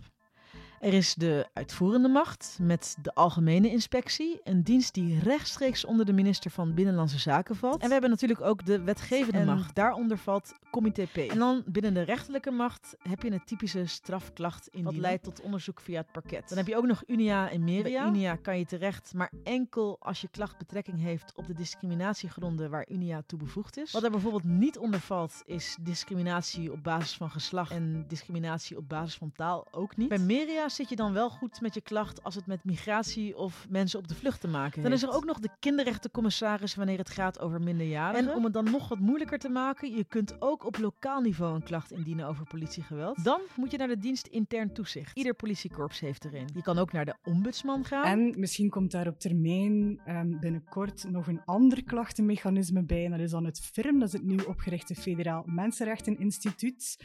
Er 0.80 0.94
is 0.94 1.14
de 1.14 1.48
uitvoerende 1.54 2.08
macht 2.08 2.58
met 2.62 2.98
de 3.02 3.14
Algemene 3.14 3.70
Inspectie, 3.70 4.40
een 4.44 4.64
dienst 4.64 4.94
die 4.94 5.20
rechtstreeks 5.20 5.86
onder 5.86 6.06
de 6.06 6.14
minister 6.14 6.52
van 6.52 6.74
Binnenlandse 6.74 7.20
Zaken 7.20 7.56
valt. 7.56 7.82
En 7.82 7.86
we 7.88 7.92
hebben 7.92 8.10
natuurlijk 8.10 8.42
ook 8.42 8.66
de 8.66 8.82
wetgevende 8.82 9.46
macht. 9.46 9.76
Daaronder 9.76 10.18
valt 10.18 10.54
Comité 10.72 11.06
P. 11.06 11.18
En 11.18 11.38
dan 11.38 11.64
binnen 11.66 11.94
de 11.94 12.02
rechterlijke 12.02 12.52
macht 12.52 12.96
heb 13.02 13.24
je 13.24 13.32
een 13.32 13.44
typische 13.46 13.86
strafklacht 13.86 14.68
in. 14.68 14.84
Wat 14.84 14.98
leidt 14.98 15.24
tot 15.24 15.42
onderzoek 15.42 15.80
via 15.80 15.98
het 15.98 16.12
parket. 16.12 16.50
Dan 16.50 16.58
heb 16.58 16.68
je 16.68 16.78
ook 16.78 16.86
nog 16.86 17.04
Unia 17.08 17.50
en 17.50 17.64
Meria. 17.64 18.02
Bij 18.02 18.12
Unia 18.12 18.36
kan 18.36 18.58
je 18.58 18.66
terecht, 18.66 19.14
maar 19.14 19.32
enkel 19.44 19.98
als 20.00 20.22
je 20.22 20.28
klacht 20.28 20.58
betrekking 20.58 21.02
heeft 21.02 21.34
op 21.36 21.48
de 21.48 21.54
discriminatiegronden 21.54 22.70
waar 22.70 22.86
Unia 22.90 23.24
toe 23.26 23.40
bevoegd 23.40 23.78
is. 23.78 23.92
Wat 23.92 24.04
er 24.04 24.12
bijvoorbeeld 24.12 24.44
niet 24.44 24.78
onder 24.78 25.00
valt 25.00 25.42
is 25.46 25.78
discriminatie 25.82 26.72
op 26.72 26.84
basis 26.84 27.18
van 27.18 27.30
geslacht 27.30 27.72
en 27.72 28.06
discriminatie 28.08 28.78
op 28.78 28.90
basis 28.90 29.16
van 29.16 29.32
taal 29.32 29.68
ook 29.72 29.98
niet. 29.98 30.10
Bij 30.10 30.20
Meria 30.20 30.70
zit 30.78 30.90
je 30.90 30.96
dan 30.96 31.14
wel 31.14 31.30
goed 31.30 31.62
met 31.62 31.74
je 31.74 31.82
klacht 31.82 32.24
als 32.24 32.36
het 32.36 32.46
met 32.46 32.64
migratie 32.64 33.38
of 33.38 33.68
mensen 33.70 34.00
op 34.00 34.08
de 34.08 34.16
vlucht 34.16 34.42
te 34.42 34.48
maken 34.48 34.72
heeft. 34.72 34.84
Dan 34.84 34.92
is 34.92 35.04
er 35.04 35.14
ook 35.14 35.26
nog 35.26 35.40
de 35.40 35.50
kinderrechtencommissaris 35.60 36.76
wanneer 36.76 36.98
het 36.98 37.10
gaat 37.10 37.40
over 37.40 37.62
minderjarigen. 37.62 38.30
En 38.30 38.36
om 38.36 38.44
het 38.44 38.54
dan 38.54 38.72
nog 38.72 38.88
wat 38.88 39.00
moeilijker 39.00 39.40
te 39.40 39.50
maken, 39.50 39.96
je 39.96 40.04
kunt 40.04 40.42
ook 40.42 40.66
op 40.66 40.78
lokaal 40.78 41.22
niveau 41.22 41.56
een 41.56 41.64
klacht 41.64 41.92
indienen 41.92 42.28
over 42.28 42.46
politiegeweld. 42.46 43.24
Dan 43.24 43.42
moet 43.56 43.72
je 43.72 43.78
naar 43.78 43.88
de 43.88 43.98
dienst 43.98 44.28
intern 44.28 44.74
toezicht. 44.74 45.18
Ieder 45.18 45.34
politiekorps 45.34 46.00
heeft 46.00 46.26
erin. 46.26 46.50
Je 46.54 46.62
kan 46.62 46.78
ook 46.78 46.92
naar 46.92 47.06
de 47.06 47.16
ombudsman 47.24 47.86
gaan. 47.86 48.06
En 48.06 48.40
misschien 48.40 48.70
komt 48.70 48.92
daar 48.92 49.08
op 49.08 49.20
termijn 49.20 50.02
um, 50.08 50.40
binnenkort 50.40 51.10
nog 51.10 51.28
een 51.28 51.42
ander 51.46 51.84
klachtenmechanisme 51.84 52.84
bij. 52.84 53.06
En 53.06 53.12
dat 53.12 53.20
is 53.20 53.32
dan 53.32 53.46
het 53.46 53.60
FIRM, 53.60 54.00
dat 54.00 54.08
is 54.08 54.14
het 54.14 54.24
nieuw 54.24 54.46
opgerichte 54.46 54.96
Federaal 54.96 55.44
Mensenrechteninstituut. 55.46 56.98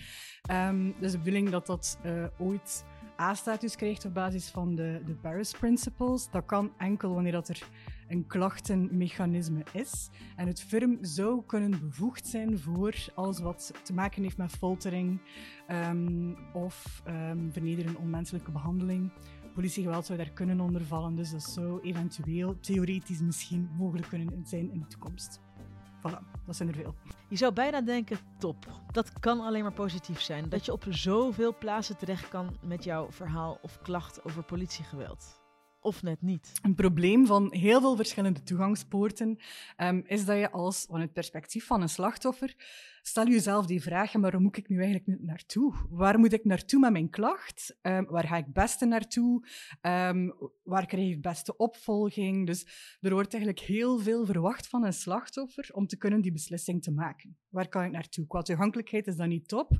Um, 0.51 0.95
dus 1.01 1.13
de 1.13 1.19
bedoeling 1.19 1.51
dat 1.51 1.67
dat 1.67 1.99
uh, 2.05 2.25
ooit 2.39 2.85
A-status 3.21 3.77
krijgt 3.77 4.05
op 4.05 4.15
basis 4.15 4.49
van 4.49 4.75
de, 4.75 5.03
de 5.07 5.15
Paris 5.15 5.53
Principles. 5.53 6.31
Dat 6.31 6.47
kan 6.47 6.73
enkel 6.79 7.15
wanneer 7.15 7.33
dat 7.33 7.49
er 7.49 7.69
een 8.09 8.27
klachtenmechanisme 8.27 9.63
is. 9.73 10.11
En 10.37 10.47
het 10.47 10.63
firm 10.63 10.99
zou 11.01 11.43
kunnen 11.47 11.71
bevoegd 11.71 12.27
zijn 12.27 12.59
voor 12.59 12.95
alles 13.15 13.39
wat 13.39 13.73
te 13.83 13.93
maken 13.93 14.23
heeft 14.23 14.37
met 14.37 14.51
foltering 14.51 15.21
um, 15.69 16.37
of 16.53 17.03
um, 17.07 17.53
vernederende 17.53 17.99
onmenselijke 17.99 18.51
behandeling. 18.51 19.13
Politiegeweld 19.55 20.07
zou 20.07 20.19
daar 20.19 20.31
kunnen 20.31 20.61
onder 20.61 20.85
vallen, 20.85 21.15
dus 21.15 21.31
dat 21.31 21.43
zou 21.43 21.81
eventueel 21.81 22.61
theoretisch 22.61 23.21
misschien 23.21 23.69
mogelijk 23.77 24.09
kunnen 24.09 24.47
zijn 24.47 24.73
in 24.73 24.79
de 24.79 24.87
toekomst. 24.87 25.42
Voilà, 26.09 26.45
dat 26.47 26.57
zijn 26.57 26.69
er 26.69 26.75
veel. 26.75 26.95
Je 27.29 27.37
zou 27.37 27.53
bijna 27.53 27.81
denken, 27.81 28.19
top. 28.39 28.57
Dat 28.91 29.19
kan 29.21 29.41
alleen 29.41 29.63
maar 29.63 29.73
positief 29.73 30.21
zijn. 30.21 30.49
Dat 30.49 30.65
je 30.65 30.73
op 30.73 30.85
zoveel 30.89 31.59
plaatsen 31.59 31.97
terecht 31.97 32.29
kan 32.29 32.57
met 32.61 32.85
jouw 32.85 33.11
verhaal 33.11 33.59
of 33.63 33.79
klacht 33.83 34.25
over 34.25 34.43
politiegeweld 34.43 35.42
of 35.83 36.03
net 36.03 36.23
niet. 36.23 36.53
Een 36.63 36.75
probleem 36.75 37.27
van 37.27 37.53
heel 37.55 37.81
veel 37.81 37.97
verschillende 37.97 38.43
toegangspoorten 38.43 39.39
um, 39.77 40.03
is 40.07 40.25
dat 40.25 40.39
je 40.39 40.51
als, 40.51 40.87
van 40.89 41.01
het 41.01 41.13
perspectief 41.13 41.67
van 41.67 41.83
een 41.83 41.89
slachtoffer, 41.89 42.55
stel 43.03 43.29
jezelf 43.29 43.67
die 43.67 43.83
vraag, 43.83 44.15
maar 44.15 44.41
moet 44.41 44.57
ik 44.57 44.69
nu 44.69 44.83
eigenlijk 44.83 45.21
naartoe? 45.21 45.75
Waar 45.91 46.19
moet 46.19 46.33
ik 46.33 46.45
naartoe 46.45 46.81
met 46.81 46.93
mijn 46.93 47.11
klacht? 47.11 47.79
Um, 47.83 48.07
waar 48.07 48.27
ga 48.27 48.37
ik 48.37 48.45
het 48.45 48.53
beste 48.53 48.87
naartoe? 48.87 49.47
Um, 49.83 50.35
waar 50.63 50.87
krijg 50.87 51.07
ik 51.07 51.13
het 51.13 51.21
beste 51.21 51.57
opvolging? 51.57 52.47
Dus 52.47 52.67
er 53.01 53.13
wordt 53.13 53.35
eigenlijk 53.35 53.65
heel 53.65 53.99
veel 53.99 54.27
verwacht 54.27 54.69
van 54.69 54.85
een 54.85 54.93
slachtoffer 54.93 55.69
om 55.73 55.87
te 55.87 55.97
kunnen 55.97 56.21
die 56.21 56.33
beslissing 56.33 56.83
te 56.83 56.91
maken. 56.91 57.37
Waar 57.49 57.69
kan 57.69 57.85
ik 57.85 57.91
naartoe? 57.91 58.27
Qua 58.27 58.43
toegankelijkheid 58.43 59.07
is 59.07 59.17
dat 59.17 59.27
niet 59.27 59.49
top. 59.49 59.79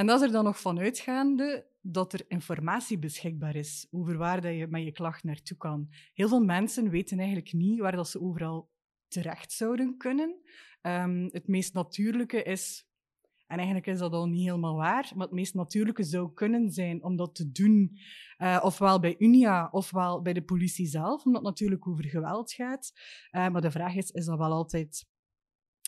En 0.00 0.06
dat 0.06 0.20
is 0.20 0.26
er 0.26 0.32
dan 0.32 0.44
nog 0.44 0.60
vanuitgaande 0.60 1.66
dat 1.80 2.12
er 2.12 2.24
informatie 2.28 2.98
beschikbaar 2.98 3.56
is 3.56 3.86
over 3.90 4.16
waar 4.16 4.40
dat 4.40 4.56
je 4.56 4.66
met 4.66 4.84
je 4.84 4.92
klacht 4.92 5.24
naartoe 5.24 5.56
kan. 5.56 5.88
Heel 6.14 6.28
veel 6.28 6.44
mensen 6.44 6.90
weten 6.90 7.18
eigenlijk 7.18 7.52
niet 7.52 7.80
waar 7.80 7.96
dat 7.96 8.08
ze 8.08 8.20
overal 8.20 8.70
terecht 9.08 9.52
zouden 9.52 9.96
kunnen. 9.96 10.40
Um, 10.82 11.28
het 11.32 11.48
meest 11.48 11.74
natuurlijke 11.74 12.42
is, 12.42 12.86
en 13.46 13.56
eigenlijk 13.56 13.86
is 13.86 13.98
dat 13.98 14.12
al 14.12 14.26
niet 14.26 14.44
helemaal 14.44 14.76
waar, 14.76 15.12
maar 15.14 15.26
het 15.26 15.34
meest 15.34 15.54
natuurlijke 15.54 16.02
zou 16.04 16.32
kunnen 16.32 16.70
zijn 16.70 17.04
om 17.04 17.16
dat 17.16 17.34
te 17.34 17.50
doen, 17.50 17.98
uh, 18.38 18.60
ofwel 18.62 19.00
bij 19.00 19.14
Unia 19.18 19.68
ofwel 19.70 20.22
bij 20.22 20.32
de 20.32 20.42
politie 20.42 20.86
zelf, 20.86 21.24
omdat 21.24 21.40
het 21.40 21.50
natuurlijk 21.50 21.88
over 21.88 22.04
geweld 22.04 22.52
gaat. 22.52 22.92
Uh, 23.32 23.48
maar 23.48 23.60
de 23.60 23.70
vraag 23.70 23.94
is, 23.94 24.10
is 24.10 24.24
dat 24.24 24.38
wel 24.38 24.52
altijd 24.52 25.06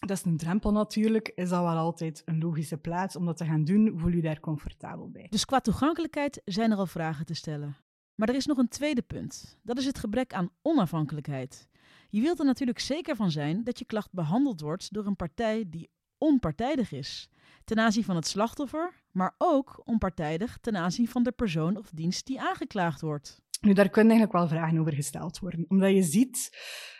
dat 0.06 0.16
is 0.16 0.24
een 0.24 0.36
drempel 0.36 0.72
natuurlijk. 0.72 1.32
Is 1.34 1.48
dat 1.48 1.62
wel 1.62 1.76
altijd 1.76 2.22
een 2.24 2.38
logische 2.38 2.78
plaats 2.78 3.16
om 3.16 3.24
dat 3.24 3.36
te 3.36 3.44
gaan 3.44 3.64
doen? 3.64 3.92
Voel 3.96 4.12
je 4.12 4.22
daar 4.22 4.40
comfortabel 4.40 5.10
bij? 5.10 5.26
Dus 5.30 5.44
qua 5.44 5.60
toegankelijkheid 5.60 6.40
zijn 6.44 6.70
er 6.70 6.76
al 6.76 6.86
vragen 6.86 7.26
te 7.26 7.34
stellen. 7.34 7.76
Maar 8.14 8.28
er 8.28 8.34
is 8.34 8.46
nog 8.46 8.58
een 8.58 8.68
tweede 8.68 9.02
punt. 9.02 9.58
Dat 9.62 9.78
is 9.78 9.84
het 9.84 9.98
gebrek 9.98 10.32
aan 10.32 10.50
onafhankelijkheid. 10.62 11.68
Je 12.08 12.20
wilt 12.20 12.38
er 12.38 12.44
natuurlijk 12.44 12.78
zeker 12.78 13.16
van 13.16 13.30
zijn 13.30 13.64
dat 13.64 13.78
je 13.78 13.84
klacht 13.84 14.12
behandeld 14.12 14.60
wordt 14.60 14.92
door 14.92 15.06
een 15.06 15.16
partij 15.16 15.64
die 15.68 15.90
onpartijdig 16.18 16.92
is. 16.92 17.28
Ten 17.64 17.78
aanzien 17.78 18.04
van 18.04 18.16
het 18.16 18.26
slachtoffer, 18.26 19.02
maar 19.10 19.34
ook 19.38 19.82
onpartijdig 19.84 20.58
ten 20.60 20.76
aanzien 20.76 21.08
van 21.08 21.22
de 21.22 21.32
persoon 21.32 21.76
of 21.76 21.90
dienst 21.90 22.26
die 22.26 22.40
aangeklaagd 22.40 23.00
wordt. 23.00 23.42
Nu, 23.60 23.72
daar 23.72 23.88
kunnen 23.88 24.16
eigenlijk 24.16 24.38
wel 24.38 24.58
vragen 24.58 24.78
over 24.78 24.92
gesteld 24.92 25.38
worden. 25.38 25.64
Omdat 25.68 25.90
je 25.90 26.02
ziet, 26.02 26.50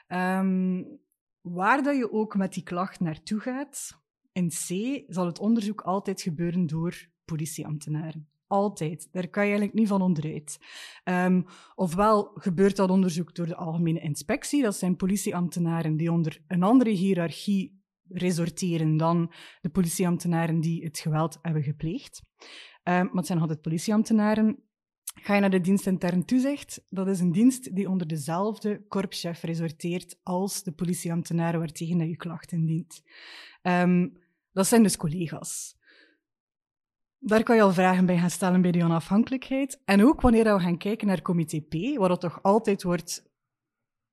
um, 0.08 1.00
Waar 1.42 1.82
dat 1.82 1.96
je 1.96 2.12
ook 2.12 2.36
met 2.36 2.52
die 2.52 2.62
klacht 2.62 3.00
naartoe 3.00 3.40
gaat, 3.40 4.00
in 4.32 4.48
C 4.48 4.66
zal 5.06 5.26
het 5.26 5.38
onderzoek 5.38 5.80
altijd 5.80 6.22
gebeuren 6.22 6.66
door 6.66 7.08
politieambtenaren. 7.24 8.28
Altijd. 8.46 9.08
Daar 9.12 9.28
kan 9.28 9.42
je 9.42 9.48
eigenlijk 9.48 9.78
niet 9.78 9.88
van 9.88 10.02
onderuit. 10.02 10.58
Um, 11.04 11.44
ofwel 11.74 12.30
gebeurt 12.34 12.76
dat 12.76 12.90
onderzoek 12.90 13.34
door 13.34 13.46
de 13.46 13.56
Algemene 13.56 14.00
Inspectie. 14.00 14.62
Dat 14.62 14.76
zijn 14.76 14.96
politieambtenaren 14.96 15.96
die 15.96 16.12
onder 16.12 16.42
een 16.46 16.62
andere 16.62 16.90
hiërarchie 16.90 17.80
resorteren 18.08 18.96
dan 18.96 19.32
de 19.60 19.68
politieambtenaren 19.68 20.60
die 20.60 20.84
het 20.84 20.98
geweld 20.98 21.38
hebben 21.42 21.62
gepleegd. 21.62 22.22
Um, 22.38 22.48
maar 22.84 23.10
het 23.12 23.26
zijn 23.26 23.40
altijd 23.40 23.60
politieambtenaren 23.60 24.64
Ga 25.14 25.34
je 25.34 25.40
naar 25.40 25.50
de 25.50 25.60
dienst 25.60 25.86
intern 25.86 26.24
toezicht, 26.24 26.84
dat 26.88 27.08
is 27.08 27.20
een 27.20 27.32
dienst 27.32 27.74
die 27.74 27.88
onder 27.88 28.06
dezelfde 28.06 28.86
korpschef 28.88 29.42
resorteert 29.42 30.18
als 30.22 30.62
de 30.62 30.72
politieambtenaren 30.72 31.58
waartegen 31.58 32.08
je 32.08 32.16
klacht 32.16 32.52
indient. 32.52 33.02
Um, 33.62 34.20
dat 34.52 34.66
zijn 34.66 34.82
dus 34.82 34.96
collega's. 34.96 35.76
Daar 37.18 37.42
kan 37.42 37.56
je 37.56 37.62
al 37.62 37.72
vragen 37.72 38.06
bij 38.06 38.18
gaan 38.18 38.30
stellen 38.30 38.62
bij 38.62 38.72
die 38.72 38.84
onafhankelijkheid. 38.84 39.80
En 39.84 40.04
ook 40.04 40.20
wanneer 40.20 40.44
we 40.44 40.60
gaan 40.60 40.78
kijken 40.78 41.06
naar 41.06 41.22
comité 41.22 41.60
P, 41.60 41.98
waar 41.98 42.08
dat 42.08 42.20
toch 42.20 42.42
altijd 42.42 42.82
wordt 42.82 43.30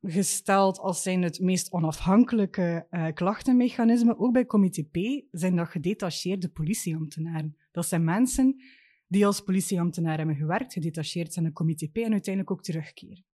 gesteld 0.01 0.79
als 0.79 1.01
zijn 1.01 1.21
het 1.21 1.39
meest 1.39 1.71
onafhankelijke 1.71 2.87
uh, 2.91 3.07
klachtenmechanisme, 3.13 4.17
ook 4.17 4.33
bij 4.33 4.45
comité 4.45 4.83
P 4.83 5.25
zijn 5.31 5.55
dat 5.55 5.69
gedetacheerde 5.69 6.49
politieambtenaren. 6.49 7.57
Dat 7.71 7.85
zijn 7.85 8.03
mensen 8.03 8.61
die 9.09 9.25
als 9.25 9.41
politieambtenaar 9.41 10.17
hebben 10.17 10.35
gewerkt, 10.35 10.73
gedetacheerd 10.73 11.33
zijn 11.33 11.45
in 11.45 11.53
comité 11.53 11.87
P 11.87 11.97
en 11.97 12.11
uiteindelijk 12.11 12.51
ook 12.51 12.63
terugkeren. 12.63 13.25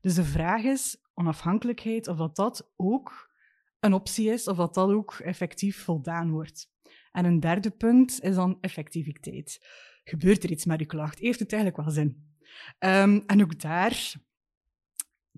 Dus 0.00 0.14
de 0.14 0.24
vraag 0.24 0.62
is, 0.62 0.96
onafhankelijkheid, 1.14 2.08
of 2.08 2.16
dat 2.16 2.36
dat 2.36 2.72
ook 2.76 3.32
een 3.80 3.92
optie 3.92 4.30
is 4.30 4.48
of 4.48 4.56
dat 4.56 4.74
dat 4.74 4.90
ook 4.90 5.12
effectief 5.12 5.82
voldaan 5.82 6.30
wordt. 6.30 6.72
En 7.12 7.24
een 7.24 7.40
derde 7.40 7.70
punt 7.70 8.22
is 8.22 8.34
dan 8.34 8.58
effectiviteit. 8.60 9.66
Gebeurt 10.04 10.44
er 10.44 10.50
iets 10.50 10.64
met 10.64 10.80
uw 10.80 10.86
klacht? 10.86 11.18
Heeft 11.18 11.38
het 11.38 11.52
eigenlijk 11.52 11.82
wel 11.82 11.94
zin? 11.94 12.36
Um, 12.78 13.22
en 13.26 13.42
ook 13.42 13.60
daar 13.60 14.14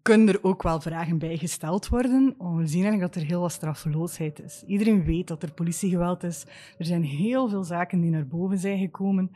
kunnen 0.07 0.29
er 0.29 0.45
ook 0.45 0.63
wel 0.63 0.81
vragen 0.81 1.19
bij 1.19 1.37
gesteld 1.37 1.89
worden. 1.89 2.35
We 2.39 2.67
zien 2.67 2.83
eigenlijk 2.83 3.13
dat 3.13 3.23
er 3.23 3.29
heel 3.29 3.41
wat 3.41 3.53
straffeloosheid 3.53 4.43
is. 4.43 4.63
Iedereen 4.67 5.05
weet 5.05 5.29
dat 5.29 5.43
er 5.43 5.53
politiegeweld 5.53 6.23
is. 6.23 6.45
Er 6.79 6.85
zijn 6.85 7.03
heel 7.03 7.49
veel 7.49 7.65
zaken 7.65 8.01
die 8.01 8.11
naar 8.11 8.27
boven 8.27 8.59
zijn 8.59 8.79
gekomen. 8.79 9.31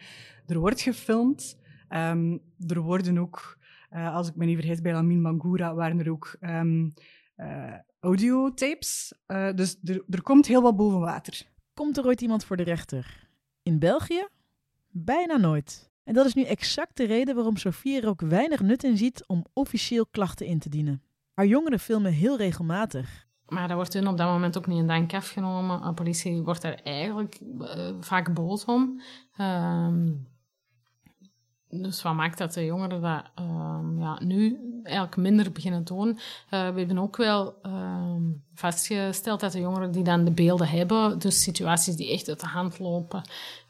Er 0.46 0.58
wordt 0.58 0.80
gefilmd. 0.80 1.58
Um, 1.88 2.40
er 2.66 2.80
worden 2.80 3.18
ook, 3.18 3.58
uh, 3.92 4.14
als 4.14 4.28
ik 4.28 4.36
me 4.36 4.44
niet 4.44 4.58
vergis, 4.58 4.80
bij 4.80 4.92
Lamin 4.92 5.22
Bangura 5.22 5.74
waren 5.74 5.98
er 5.98 6.10
ook 6.10 6.36
um, 6.40 6.94
uh, 7.36 7.74
audiotapes. 8.00 9.14
Uh, 9.26 9.52
dus 9.54 9.78
er, 9.84 10.04
er 10.08 10.22
komt 10.22 10.46
heel 10.46 10.62
wat 10.62 10.76
boven 10.76 11.00
water. 11.00 11.42
Komt 11.74 11.96
er 11.96 12.06
ooit 12.06 12.20
iemand 12.20 12.44
voor 12.44 12.56
de 12.56 12.62
rechter? 12.62 13.28
In 13.62 13.78
België? 13.78 14.26
Bijna 14.88 15.36
nooit. 15.36 15.89
En 16.10 16.16
dat 16.16 16.26
is 16.26 16.34
nu 16.34 16.42
exact 16.42 16.96
de 16.96 17.04
reden 17.04 17.34
waarom 17.34 17.56
Sofie 17.56 18.00
er 18.00 18.08
ook 18.08 18.20
weinig 18.20 18.60
nut 18.60 18.84
in 18.84 18.96
ziet 18.96 19.24
om 19.26 19.44
officieel 19.52 20.06
klachten 20.06 20.46
in 20.46 20.58
te 20.58 20.68
dienen. 20.68 21.02
Haar 21.34 21.46
jongeren 21.46 21.80
filmen 21.80 22.12
heel 22.12 22.36
regelmatig. 22.36 23.26
Maar 23.48 23.68
dat 23.68 23.76
wordt 23.76 23.92
hun 23.92 24.08
op 24.08 24.16
dat 24.16 24.28
moment 24.28 24.56
ook 24.56 24.66
niet 24.66 24.78
in 24.78 24.86
dank 24.86 25.14
afgenomen. 25.14 25.82
De 25.82 25.94
politie 25.94 26.42
wordt 26.42 26.62
daar 26.62 26.74
eigenlijk 26.74 27.40
uh, 27.60 27.90
vaak 28.00 28.34
boos 28.34 28.64
om. 28.64 29.00
Uh, 29.40 29.88
dus 31.70 32.02
wat 32.02 32.14
maakt 32.14 32.38
dat 32.38 32.54
de 32.54 32.64
jongeren 32.64 33.00
dat 33.00 33.22
uh, 33.40 33.78
ja, 33.98 34.18
nu 34.22 34.58
eigenlijk 34.82 35.16
minder 35.16 35.52
beginnen 35.52 35.84
doen? 35.84 36.08
Uh, 36.08 36.14
we 36.48 36.78
hebben 36.78 36.98
ook 36.98 37.16
wel 37.16 37.54
ehm, 37.62 38.22
vastgesteld 38.54 39.40
dat 39.40 39.52
de 39.52 39.60
jongeren 39.60 39.92
die 39.92 40.04
dan 40.04 40.24
de 40.24 40.30
beelden 40.30 40.68
hebben, 40.68 41.18
dus 41.18 41.42
situaties 41.42 41.96
die 41.96 42.12
echt 42.12 42.28
uit 42.28 42.40
de 42.40 42.46
hand 42.46 42.78
lopen, 42.78 43.22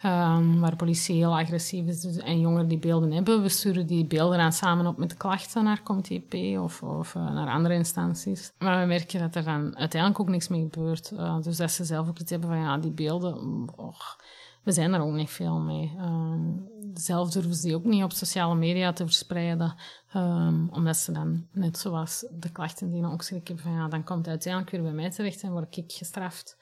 um, 0.05 0.61
waar 0.61 0.77
politie 0.77 1.17
heel 1.17 1.39
agressief 1.39 1.87
is 1.87 2.01
dus, 2.01 2.17
en 2.17 2.41
jongeren 2.41 2.69
die 2.69 2.79
beelden 2.79 3.13
hebben, 3.13 3.43
we 3.43 3.49
sturen 3.49 3.87
die 3.87 4.05
beelden 4.05 4.39
dan 4.39 4.53
samen 4.53 4.87
op 4.87 4.97
met 4.97 5.11
de 5.11 5.17
klachten 5.17 5.65
naar 5.65 5.83
Comité 5.83 6.61
of, 6.61 6.83
of 6.83 7.15
uh, 7.15 7.33
naar 7.33 7.49
andere 7.49 7.75
instanties. 7.75 8.53
Maar 8.59 8.81
we 8.81 8.87
merken 8.87 9.21
dat 9.21 9.35
er 9.35 9.45
dan 9.45 9.77
uiteindelijk 9.77 10.21
ook 10.21 10.29
niks 10.29 10.49
mee 10.49 10.61
gebeurt. 10.61 11.11
Uh, 11.13 11.43
dus 11.43 11.57
dat 11.57 11.71
ze 11.71 11.85
zelf 11.85 12.09
ook 12.09 12.19
iets 12.19 12.31
hebben 12.31 12.49
van 12.49 12.59
ja, 12.59 12.79
die 12.79 12.91
beelden, 12.91 13.69
och, 13.77 14.17
we 14.63 14.73
zijn 14.73 14.93
er 14.93 15.01
ook 15.01 15.13
niet 15.13 15.31
veel 15.31 15.59
mee. 15.59 15.97
Um, 15.99 16.69
zelf 16.95 17.31
durven 17.31 17.55
ze 17.55 17.75
ook 17.75 17.85
niet 17.85 18.03
op 18.03 18.13
sociale 18.13 18.55
media 18.55 18.93
te 18.93 19.05
verspreiden, 19.05 19.75
um, 20.15 20.69
omdat 20.73 20.97
ze 20.97 21.13
dan, 21.13 21.47
net 21.53 21.79
zoals 21.79 22.27
de 22.31 22.51
klachten 22.53 22.91
die 22.91 23.07
ook 23.07 23.23
schrik 23.23 23.47
hebben 23.47 23.65
van 23.65 23.75
ja, 23.75 23.89
dan 23.89 24.05
komt 24.05 24.19
het 24.19 24.29
uiteindelijk 24.29 24.73
weer 24.73 24.83
bij 24.83 24.93
mij 24.93 25.11
terecht 25.11 25.43
en 25.43 25.53
word 25.53 25.77
ik 25.77 25.93
gestraft. 25.93 26.57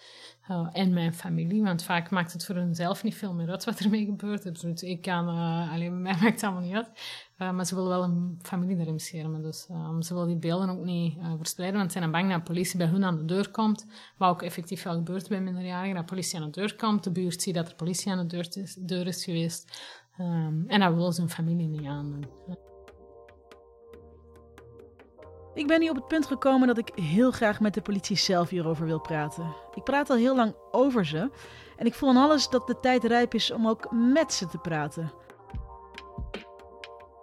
Uh, 0.51 0.69
en 0.73 0.93
mijn 0.93 1.15
familie, 1.15 1.63
want 1.63 1.83
vaak 1.83 2.11
maakt 2.11 2.33
het 2.33 2.45
voor 2.45 2.55
hunzelf 2.55 3.03
niet 3.03 3.15
veel 3.15 3.35
meer 3.35 3.51
uit 3.51 3.65
wat 3.65 3.79
ermee 3.79 4.05
gebeurt. 4.05 4.63
Dus 4.63 4.83
ik 4.83 5.03
kan, 5.03 5.29
uh, 5.29 5.73
alleen 5.73 6.03
mij 6.03 6.13
maakt 6.21 6.25
het 6.25 6.43
allemaal 6.43 6.63
niet 6.63 6.75
uit. 6.75 6.91
Uh, 7.39 7.51
maar 7.51 7.67
ze 7.67 7.75
willen 7.75 7.91
wel 7.91 8.03
een 8.03 8.39
familie 8.43 8.77
daarin 8.77 8.95
beschermen. 8.95 9.43
Dus 9.43 9.69
um, 9.71 10.03
ze 10.03 10.13
willen 10.15 10.29
die 10.29 10.39
beelden 10.39 10.69
ook 10.69 10.85
niet 10.85 11.19
verspreiden, 11.37 11.79
want 11.79 11.93
ze 11.93 11.99
zijn 11.99 12.11
bang 12.11 12.31
dat 12.31 12.39
de 12.39 12.53
politie 12.53 12.79
bij 12.79 12.87
hun 12.87 13.05
aan 13.05 13.17
de 13.17 13.25
deur 13.25 13.51
komt. 13.51 13.87
Wat 14.17 14.31
ook 14.31 14.43
effectief 14.43 14.83
wel 14.83 14.95
gebeurt 14.95 15.29
bij 15.29 15.41
minderjarigen, 15.41 15.95
dat 15.95 16.07
de 16.07 16.15
politie 16.15 16.41
aan 16.41 16.51
de 16.51 16.61
deur 16.61 16.77
komt. 16.77 17.05
De 17.05 17.11
buurt 17.11 17.43
ziet 17.43 17.55
dat 17.55 17.69
er 17.69 17.75
politie 17.75 18.13
aan 18.13 18.29
de 18.29 18.75
deur 18.79 19.07
is, 19.07 19.25
geweest. 19.25 19.83
Um, 20.21 20.65
en 20.67 20.81
dat 20.81 20.95
wil 20.95 21.13
zijn 21.13 21.29
familie 21.29 21.69
niet 21.69 21.87
aandoen. 21.87 22.27
Ik 25.59 25.67
ben 25.67 25.81
nu 25.81 25.89
op 25.89 25.97
het 25.97 26.09
punt 26.09 26.27
gekomen 26.27 26.67
dat 26.67 26.79
ik 26.79 26.91
heel 26.95 27.31
graag 27.31 27.61
met 27.61 27.75
de 27.75 27.81
politie 27.81 28.17
zelf 28.17 28.49
hierover 28.49 28.87
wil 28.87 29.01
praten. 29.01 29.55
Ik 29.75 29.85
praat 29.85 30.11
al 30.11 30.17
heel 30.17 30.37
lang 30.37 30.55
over 30.71 31.07
ze 31.07 31.31
en 31.77 31.87
ik 31.87 31.95
voel 31.95 32.09
aan 32.09 32.17
alles 32.17 32.49
dat 32.49 32.67
de 32.67 32.81
tijd 32.81 33.05
rijp 33.05 33.35
is 33.35 33.51
om 33.51 33.69
ook 33.69 33.91
met 33.91 34.33
ze 34.33 34.47
te 34.47 34.59
praten. 34.59 35.13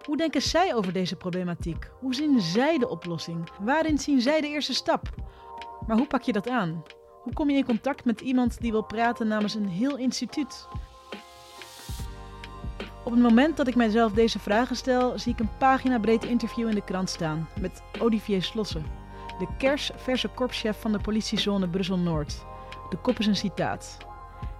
Hoe 0.04 0.16
denken 0.16 0.42
zij 0.42 0.74
over 0.74 0.92
deze 0.92 1.16
problematiek? 1.16 1.90
Hoe 2.00 2.14
zien 2.14 2.40
zij 2.40 2.78
de 2.78 2.88
oplossing? 2.88 3.48
Waarin 3.60 3.98
zien 3.98 4.20
zij 4.20 4.40
de 4.40 4.48
eerste 4.48 4.74
stap? 4.74 5.02
Maar 5.86 5.96
hoe 5.96 6.06
pak 6.06 6.22
je 6.22 6.32
dat 6.32 6.48
aan? 6.48 6.82
Hoe 7.22 7.32
kom 7.32 7.50
je 7.50 7.56
in 7.56 7.64
contact 7.64 8.04
met 8.04 8.20
iemand 8.20 8.60
die 8.60 8.70
wil 8.70 8.84
praten 8.84 9.28
namens 9.28 9.54
een 9.54 9.68
heel 9.68 9.96
instituut? 9.96 10.68
Op 13.06 13.12
het 13.12 13.20
moment 13.20 13.56
dat 13.56 13.66
ik 13.66 13.74
mijzelf 13.74 14.12
deze 14.12 14.38
vragen 14.38 14.76
stel, 14.76 15.18
zie 15.18 15.32
ik 15.32 15.40
een 15.40 15.56
pagina 15.58 15.98
breed 15.98 16.24
interview 16.24 16.68
in 16.68 16.74
de 16.74 16.84
krant 16.84 17.10
staan 17.10 17.48
met 17.60 17.82
Olivier 17.98 18.42
Slossen, 18.42 18.86
de 19.38 19.46
kersverse 19.58 20.28
korpschef 20.28 20.80
van 20.80 20.92
de 20.92 20.98
politiezone 20.98 21.68
Brussel-Noord. 21.68 22.44
De 22.90 22.96
kop 22.96 23.18
is 23.18 23.26
een 23.26 23.36
citaat. 23.36 23.96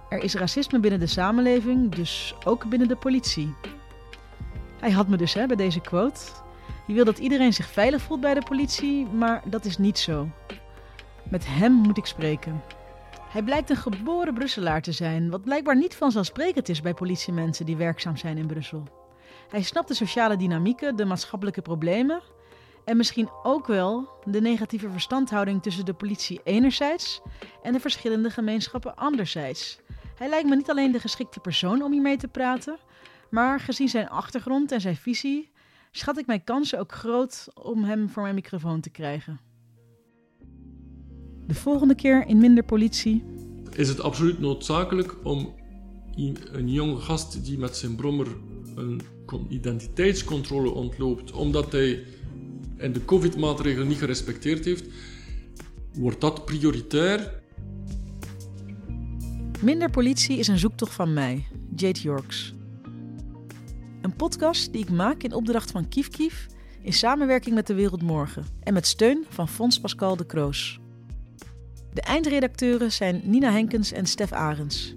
Er 0.09 0.23
is 0.23 0.35
racisme 0.35 0.79
binnen 0.79 0.99
de 0.99 1.07
samenleving, 1.07 1.95
dus 1.95 2.35
ook 2.45 2.69
binnen 2.69 2.87
de 2.87 2.95
politie. 2.95 3.53
Hij 4.79 4.91
had 4.91 5.07
me 5.07 5.17
dus 5.17 5.33
hè, 5.33 5.45
bij 5.45 5.55
deze 5.55 5.81
quote. 5.81 6.21
Je 6.85 6.93
wil 6.93 7.05
dat 7.05 7.17
iedereen 7.17 7.53
zich 7.53 7.67
veilig 7.67 8.01
voelt 8.01 8.21
bij 8.21 8.33
de 8.33 8.43
politie, 8.43 9.05
maar 9.05 9.41
dat 9.45 9.65
is 9.65 9.77
niet 9.77 9.99
zo. 9.99 10.29
Met 11.29 11.45
hem 11.47 11.71
moet 11.71 11.97
ik 11.97 12.05
spreken. 12.05 12.61
Hij 13.27 13.43
blijkt 13.43 13.69
een 13.69 13.75
geboren 13.75 14.33
Brusselaar 14.33 14.81
te 14.81 14.91
zijn, 14.91 15.29
wat 15.29 15.43
blijkbaar 15.43 15.75
niet 15.75 15.95
vanzelfsprekend 15.95 16.69
is 16.69 16.81
bij 16.81 16.93
politiemensen 16.93 17.65
die 17.65 17.75
werkzaam 17.77 18.17
zijn 18.17 18.37
in 18.37 18.47
Brussel. 18.47 18.83
Hij 19.49 19.61
snapt 19.61 19.87
de 19.87 19.93
sociale 19.93 20.37
dynamieken, 20.37 20.95
de 20.95 21.05
maatschappelijke 21.05 21.61
problemen 21.61 22.21
en 22.85 22.97
misschien 22.97 23.29
ook 23.43 23.67
wel 23.67 24.09
de 24.25 24.41
negatieve 24.41 24.89
verstandhouding 24.89 25.63
tussen 25.63 25.85
de 25.85 25.93
politie 25.93 26.41
enerzijds 26.43 27.21
en 27.63 27.73
de 27.73 27.79
verschillende 27.79 28.29
gemeenschappen 28.29 28.95
anderzijds. 28.95 29.79
Hij 30.15 30.29
lijkt 30.29 30.49
me 30.49 30.55
niet 30.55 30.69
alleen 30.69 30.91
de 30.91 30.99
geschikte 30.99 31.39
persoon 31.39 31.81
om 31.81 31.91
hiermee 31.91 32.17
te 32.17 32.27
praten, 32.27 32.77
maar 33.29 33.59
gezien 33.59 33.89
zijn 33.89 34.09
achtergrond 34.09 34.71
en 34.71 34.81
zijn 34.81 34.95
visie 34.95 35.51
schat 35.91 36.17
ik 36.17 36.25
mijn 36.25 36.43
kansen 36.43 36.79
ook 36.79 36.91
groot 36.91 37.47
om 37.53 37.83
hem 37.83 38.09
voor 38.09 38.23
mijn 38.23 38.35
microfoon 38.35 38.79
te 38.79 38.89
krijgen. 38.89 39.46
De 41.47 41.55
volgende 41.55 41.95
keer 41.95 42.27
in 42.27 42.37
minder 42.37 42.63
politie. 42.63 43.23
Is 43.75 43.89
het 43.89 44.01
absoluut 44.01 44.39
noodzakelijk 44.39 45.15
om 45.23 45.55
een 46.51 46.71
jonge 46.71 46.99
gast 46.99 47.45
die 47.45 47.57
met 47.57 47.75
zijn 47.75 47.95
brommer 47.95 48.27
een 48.75 49.01
identiteitscontrole 49.49 50.69
ontloopt, 50.69 51.31
omdat 51.31 51.71
hij 51.71 52.03
in 52.77 52.93
de 52.93 53.05
COVID-maatregelen 53.05 53.87
niet 53.87 53.97
gerespecteerd 53.97 54.65
heeft, 54.65 54.85
wordt 55.93 56.21
dat 56.21 56.45
prioritair? 56.45 57.41
Minder 59.61 59.89
politie 59.89 60.37
is 60.37 60.47
een 60.47 60.59
zoektocht 60.59 60.93
van 60.93 61.13
mij, 61.13 61.45
Jade 61.75 61.99
Yorks. 61.99 62.53
Een 64.01 64.15
podcast 64.15 64.71
die 64.71 64.81
ik 64.81 64.89
maak 64.89 65.23
in 65.23 65.33
opdracht 65.33 65.71
van 65.71 65.89
Kief 65.89 66.09
Kief 66.09 66.47
in 66.81 66.93
samenwerking 66.93 67.55
met 67.55 67.67
de 67.67 67.73
Wereld 67.73 68.01
Morgen 68.01 68.45
en 68.63 68.73
met 68.73 68.85
steun 68.85 69.25
van 69.29 69.47
Fons 69.47 69.79
Pascal 69.79 70.15
de 70.15 70.25
Kroos. 70.25 70.79
De 71.97 72.03
eindredacteuren 72.03 72.91
zijn 72.91 73.21
Nina 73.23 73.51
Henkens 73.51 73.91
en 73.91 74.05
Stef 74.05 74.31
Arends. 74.31 74.95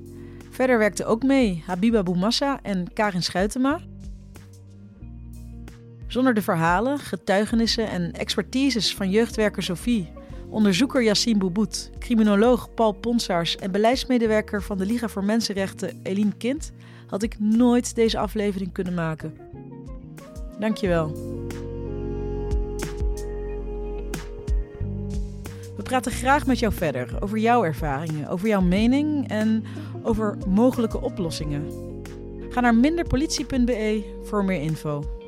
Verder 0.51 0.79
werkten 0.79 1.07
ook 1.07 1.23
mee 1.23 1.63
Habiba 1.67 2.03
Boumassa 2.03 2.59
en 2.63 2.93
Karin 2.93 3.23
Schuitema. 3.23 3.81
Zonder 6.07 6.35
de 6.35 6.43
verhalen, 6.43 6.99
getuigenissen 6.99 7.91
en 7.91 8.13
expertises 8.13 8.95
van 8.95 9.11
jeugdwerker 9.11 9.63
Sophie, 9.63 10.13
onderzoeker 10.49 11.03
Yassine 11.03 11.39
Boubout, 11.39 11.91
criminoloog 11.99 12.75
Paul 12.75 12.93
Ponsars 12.93 13.57
en 13.57 13.71
beleidsmedewerker 13.71 14.63
van 14.63 14.79
de 14.79 14.87
Liga 14.87 15.09
voor 15.09 15.25
Mensenrechten 15.25 16.01
Eline 16.03 16.37
Kind, 16.37 16.73
had 17.07 17.23
ik 17.23 17.39
nooit 17.39 17.95
deze 17.95 18.19
aflevering 18.19 18.73
kunnen 18.73 18.95
maken. 18.95 19.35
Dankjewel. 20.59 21.39
Praten 25.91 26.13
graag 26.13 26.47
met 26.47 26.59
jou 26.59 26.73
verder 26.73 27.23
over 27.23 27.39
jouw 27.39 27.65
ervaringen, 27.65 28.29
over 28.29 28.49
jouw 28.49 28.61
mening 28.61 29.29
en 29.29 29.65
over 30.03 30.37
mogelijke 30.49 31.01
oplossingen. 31.01 31.65
Ga 32.51 32.61
naar 32.61 32.75
minderpolitie.be 32.75 34.05
voor 34.23 34.45
meer 34.45 34.61
info. 34.61 35.20